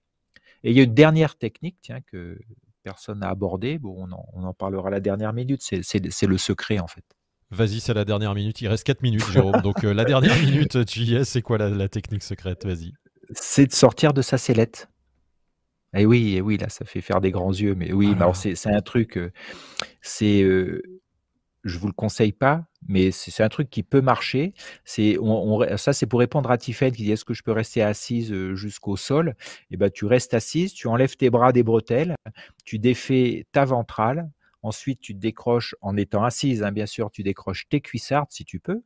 [0.63, 2.39] Et il y a une dernière technique tiens, que
[2.83, 7.05] personne n'a abordée, bon, on en, parlera la dernière minute, c'est le secret en fait.
[7.51, 8.61] Vas-y, c'est la dernière minute.
[8.63, 9.61] Il reste 4 minutes, Jérôme.
[9.61, 11.25] Donc, euh, la dernière minute, tu y es.
[11.25, 12.67] C'est quoi la, la technique secrète?
[12.67, 12.95] Vas-y.
[13.31, 14.89] C'est de sortir de sa sellette.
[15.95, 18.81] Eh oui, oui, là, ça fait faire des grands yeux, mais oui, alors c'est un
[18.81, 19.19] truc,
[20.03, 24.55] c'est, je vous le conseille pas, mais c'est un truc qui peut marcher.
[24.85, 25.17] C'est,
[25.77, 28.97] ça, c'est pour répondre à Tiffen qui dit est-ce que je peux rester assise jusqu'au
[28.97, 29.35] sol?
[29.71, 32.17] Eh ben, tu restes assise, tu enlèves tes bras des bretelles,
[32.65, 34.29] tu défais ta ventrale,
[34.63, 38.45] ensuite tu te décroches en étant assise, hein, bien sûr, tu décroches tes cuissardes si
[38.45, 38.83] tu peux.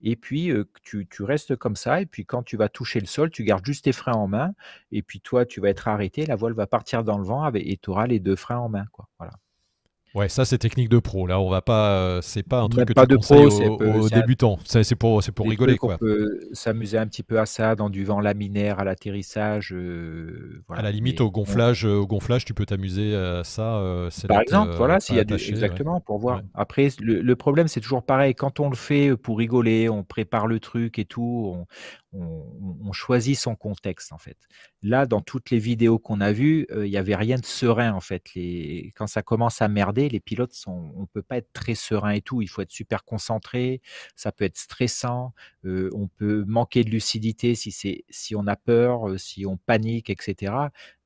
[0.00, 0.52] Et puis,
[0.82, 2.00] tu, restes comme ça.
[2.00, 4.54] Et puis, quand tu vas toucher le sol, tu gardes juste tes freins en main.
[4.90, 6.26] Et puis, toi, tu vas être arrêté.
[6.26, 8.86] La voile va partir dans le vent et tu auras les deux freins en main.
[10.14, 11.26] Ouais, ça c'est technique de pro.
[11.26, 14.58] Là, on va pas, euh, c'est pas un truc que tu de conseilles aux, débutants.
[14.64, 15.94] C'est pour, c'est pour rigoler quoi.
[15.94, 19.72] On peut s'amuser un petit peu à ça dans du vent laminaire à l'atterrissage.
[19.72, 23.76] Euh, à la limite, au gonflage, au gonflage, tu peux t'amuser à ça.
[23.76, 26.42] Euh, Par exemple, voilà, s'il y a du, exactement pour voir.
[26.54, 28.34] Après, le, problème c'est toujours pareil.
[28.34, 31.56] Quand on le fait pour rigoler, on prépare le truc et tout,
[32.12, 32.20] on,
[32.84, 34.36] on, choisit son contexte en fait.
[34.82, 38.00] Là, dans toutes les vidéos qu'on a vues, il n'y avait rien de serein en
[38.00, 38.34] fait.
[38.34, 42.10] Les, quand ça commence à merder, les pilotes sont, on peut pas être très serein
[42.10, 42.42] et tout.
[42.42, 43.80] Il faut être super concentré.
[44.16, 45.34] Ça peut être stressant.
[45.64, 50.54] on peut manquer de lucidité si c'est, si on a peur, si on panique, etc.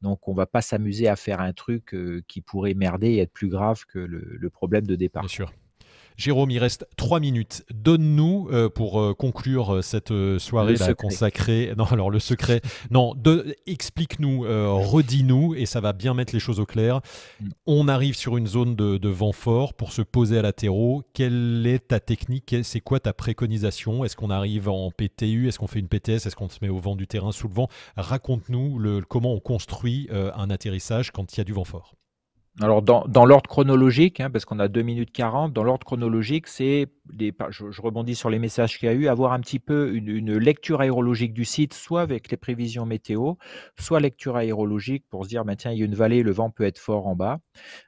[0.03, 1.95] Donc, on va pas s'amuser à faire un truc
[2.29, 5.23] qui pourrait merder et être plus grave que le, le problème de départ.
[5.23, 5.53] Bien sûr.
[6.17, 7.65] Jérôme, il reste trois minutes.
[7.75, 11.73] Donne-nous, euh, pour euh, conclure euh, cette soirée consacrée.
[11.77, 12.63] Non, alors le secret.
[12.91, 13.15] Non,
[13.67, 17.01] explique-nous, redis-nous, et ça va bien mettre les choses au clair.
[17.41, 17.49] Mm.
[17.67, 21.03] On arrive sur une zone de, vent fort pour se poser à latéraux.
[21.13, 22.57] Quelle est ta technique?
[22.63, 24.05] C'est quoi ta préconisation?
[24.05, 26.79] Est-ce qu'on arrive en PTU Est-ce qu'on fait une PTS Est-ce qu'on se met au
[26.79, 27.69] vent du terrain sous le vent?
[27.97, 31.95] Raconte-nous le, comment on construit un atterrissage quand il y a du vent fort.
[32.63, 36.87] Alors, dans, l'ordre chronologique, hein, parce qu'on a 2 minutes 40, dans l'ordre chronologique, c'est,
[37.51, 40.81] je, rebondis sur les messages qu'il y a eu, avoir un petit peu une, lecture
[40.81, 43.35] aérologique du site, soit avec les prévisions météo,
[43.79, 46.49] soit lecture aérologique pour se dire, bah, tiens, il y a une vallée, le vent
[46.49, 47.41] peut être fort en bas.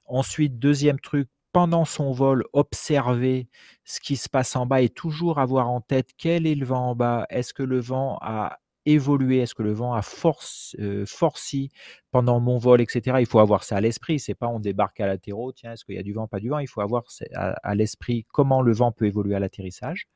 [0.05, 3.49] Ensuite, deuxième truc, pendant son vol, observer
[3.85, 6.91] ce qui se passe en bas et toujours avoir en tête quel est le vent
[6.91, 7.27] en bas.
[7.31, 8.59] Est-ce que le vent a
[8.89, 9.39] évoluer?
[9.39, 11.71] Est-ce que le vent a force, euh, forci
[12.11, 13.19] pendant mon vol, etc.
[13.21, 14.19] Il faut avoir ça à l'esprit.
[14.19, 16.49] C'est pas on débarque à latéraux, tiens, est-ce qu'il y a du vent, pas du
[16.49, 16.59] vent?
[16.59, 20.09] Il faut avoir à, l'esprit comment le vent peut évoluer à l'atterrissage.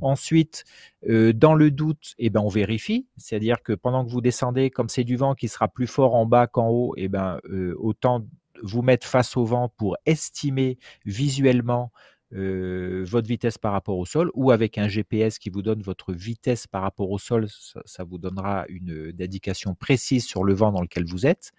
[0.00, 0.64] Ensuite,
[1.06, 3.06] dans le doute, eh ben, on vérifie.
[3.16, 6.26] C'est-à-dire que pendant que vous descendez, comme c'est du vent qui sera plus fort en
[6.26, 7.38] bas qu'en haut, eh ben,
[7.78, 8.26] autant
[8.62, 11.92] vous mettre face au vent pour estimer visuellement
[12.34, 16.66] votre vitesse par rapport au sol ou avec un GPS qui vous donne votre vitesse
[16.66, 17.46] par rapport au sol,
[17.84, 21.52] ça, vous donnera une, indication précise sur le vent dans lequel vous êtes.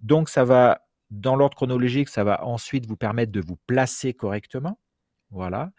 [0.00, 4.78] Donc ça va, dans l'ordre chronologique, ça va ensuite vous permettre de vous placer correctement.
[5.30, 5.72] Voilà.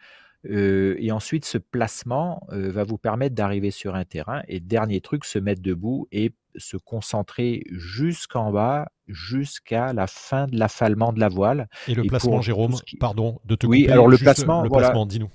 [0.46, 4.42] et ensuite, ce placement va vous permettre d'arriver sur un terrain.
[4.48, 10.58] Et dernier truc, se mettre debout et se concentrer jusqu'en bas, jusqu'à la fin de
[10.58, 11.68] l'affalement de la voile.
[11.88, 13.94] Et le placement, Jérôme, pardon de te oui, couper.
[13.94, 15.30] alors le placement, le placement, dis-nous.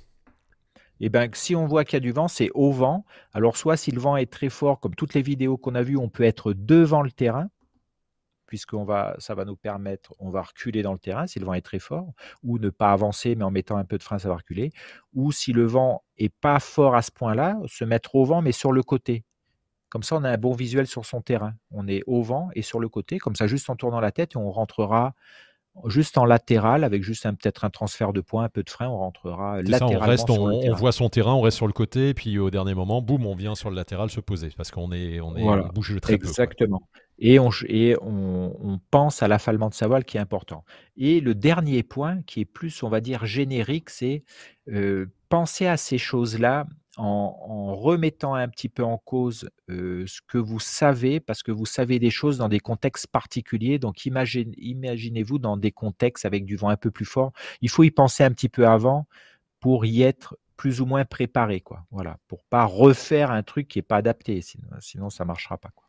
[1.00, 3.04] Eh ben, si on voit qu'il y a du vent, c'est au vent.
[3.32, 5.96] Alors, soit si le vent est très fort, comme toutes les vidéos qu'on a vues,
[5.96, 7.48] on peut être devant le terrain,
[8.46, 11.54] puisqu'on va, ça va nous permettre, on va reculer dans le terrain si le vent
[11.54, 12.12] est très fort,
[12.42, 14.72] ou ne pas avancer, mais en mettant un peu de frein, ça va reculer.
[15.14, 18.52] Ou si le vent est pas fort à ce point-là, se mettre au vent, mais
[18.52, 19.24] sur le côté.
[19.90, 21.54] Comme ça, on a un bon visuel sur son terrain.
[21.70, 24.34] On est au vent et sur le côté, comme ça, juste en tournant la tête,
[24.34, 25.14] et on rentrera
[25.86, 28.98] juste en latéral avec juste peut-être un transfert de points, un peu de frein, on
[28.98, 30.04] rentrera latéralement.
[30.04, 32.74] on, reste, on, voit son terrain, on reste sur le côté, et puis au dernier
[32.74, 35.96] moment, boum, on vient sur le latéral se poser parce qu'on est, on est, bouge
[36.00, 36.18] très Exactement.
[36.18, 36.28] peu.
[36.28, 36.82] Exactement.
[37.20, 40.64] Et, on, et on, pense à l'affalement de sa voile qui est important.
[40.96, 44.22] Et le dernier point, qui est plus, on va dire, générique, c'est
[44.68, 46.66] euh, penser à ces choses-là
[46.98, 51.98] en, remettant un petit peu en cause ce que vous savez, parce que vous savez
[51.98, 53.78] des choses dans des contextes particuliers.
[53.78, 57.32] Donc imaginez-vous dans des contextes avec du vent un peu plus fort.
[57.62, 59.06] Il faut y penser un petit peu avant
[59.60, 61.84] pour y être plus ou moins préparé, quoi.
[61.90, 65.70] Voilà, pour pas refaire un truc qui est pas adapté, sinon, sinon ça marchera pas.
[65.74, 65.87] Quoi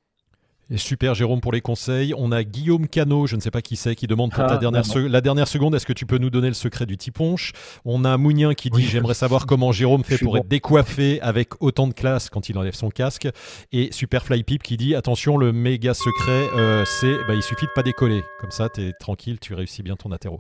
[0.78, 2.13] super Jérôme pour les conseils.
[2.17, 4.57] On a Guillaume Cano, je ne sais pas qui c'est, qui demande pour ta ah,
[4.57, 7.53] dernière la dernière seconde, est-ce que tu peux nous donner le secret du tiponche?
[7.86, 11.88] On a Mounien qui dit j'aimerais savoir comment Jérôme fait pour être décoiffé avec autant
[11.88, 13.28] de classe quand il enlève son casque.
[13.72, 17.72] Et Super Pip qui dit attention le méga secret euh, c'est bah, il suffit de
[17.74, 18.24] pas décoller.
[18.39, 20.39] Comme ça tu es tranquille, tu réussis bien ton atterro.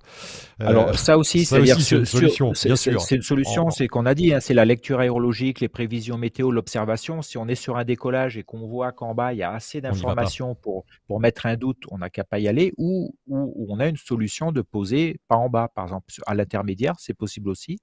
[0.61, 3.01] Euh, Alors ça aussi c'est une solution, bien sûr.
[3.01, 6.51] C'est une solution, c'est qu'on a dit, hein, c'est la lecture aérologique, les prévisions météo,
[6.51, 7.21] l'observation.
[7.21, 9.81] Si on est sur un décollage et qu'on voit qu'en bas il y a assez
[9.81, 10.18] d'informations
[10.55, 13.87] pour, pour mettre un doute, on n'a qu'à pas y aller, ou, ou, on a
[13.87, 17.79] une solution de poser pas en bas, par exemple, à l'intermédiaire, c'est possible aussi.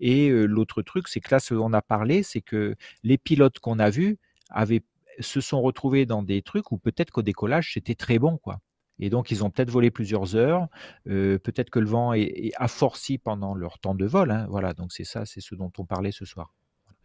[0.00, 3.58] Et l'autre truc, c'est que là, ce dont on a parlé, c'est que les pilotes
[3.58, 4.18] qu'on a vus
[4.50, 4.82] avaient,
[5.20, 8.60] se sont retrouvés dans des trucs où peut-être qu'au décollage, c'était très bon, quoi.
[9.00, 10.68] Et donc, ils ont peut-être volé plusieurs heures.
[11.04, 14.30] peut-être que le vent est, est pendant leur temps de vol.
[14.30, 14.46] Hein.
[14.50, 16.52] Voilà, donc c'est ça, c'est ce dont on parlait ce soir.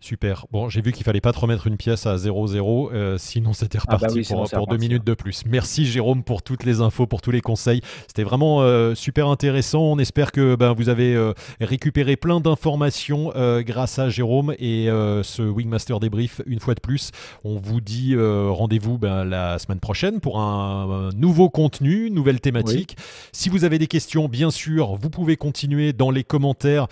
[0.04, 0.48] Super.
[0.52, 3.78] Bon, j'ai vu qu'il fallait pas te remettre une pièce à 0-0, euh, sinon c'était
[3.82, 4.24] ah bah reparti
[4.54, 5.44] pour, deux minutes de plus.
[5.46, 7.80] Merci Jérôme pour toutes les infos, pour tous les conseils.
[8.06, 9.80] C'était vraiment euh, super intéressant.
[9.80, 11.32] On espère que ben, vous avez euh,
[11.62, 17.12] récupéré plein d'informations grâce à Jérôme et ce Wingmaster débrief une fois de plus.
[17.46, 22.98] On vous dit rendez-vous ben, la semaine prochaine pour un, nouveau contenu, nouvelle thématique.
[23.32, 26.88] Si vous avez des questions, bien sûr, vous pouvez continuer dans les commentaires.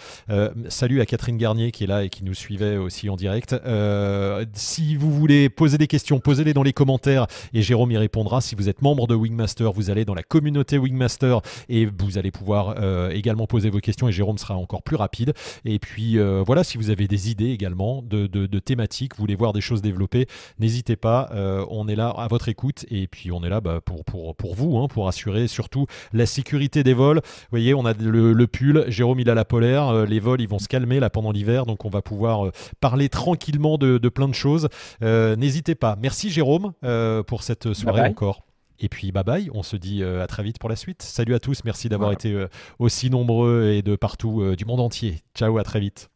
[0.70, 3.54] salut à Catherine Garnier qui est là et qui nous suivait aussi en direct.
[3.66, 8.42] Euh, si vous voulez poser des questions, posez-les dans les commentaires et Jérôme y répondra.
[8.42, 12.32] Si vous êtes membre de Wingmaster, vous allez dans la communauté Wingmaster et vous allez
[12.32, 15.34] pouvoir euh, également poser vos questions et Jérôme sera encore plus rapide.
[15.66, 18.28] Et puis euh, voilà, si vous avez des idées également de,
[18.60, 20.28] thématiques, vous voulez voir des choses développées,
[20.60, 21.30] n'hésitez pas.
[21.70, 24.56] on est là à votre écoute et puis on est là bah, pour, pour, pour
[24.56, 27.22] vous, hein, pour assurer surtout la sécurité des vols.
[27.24, 30.48] Vous voyez, on a le, le pull, Jérôme il a la polaire, les vols ils
[30.48, 32.52] vont se calmer là pendant l'hiver, donc on va pouvoir
[32.82, 34.68] parler tranquillement de, plein de choses.
[35.02, 35.96] Euh, n'hésitez pas.
[36.02, 38.44] Merci Jérôme euh, pour cette soirée encore.
[38.84, 41.04] Et puis bye bye, on se dit euh, à très vite pour la suite.
[41.04, 42.46] Salut à tous, merci d'avoir été
[42.80, 45.22] aussi nombreux et de partout du monde entier.
[45.36, 46.10] Ciao, à très vite.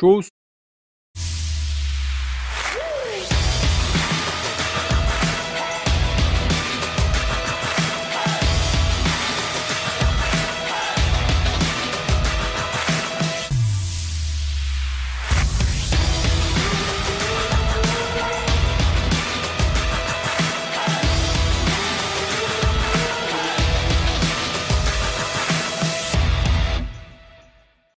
[0.00, 0.30] Tchuss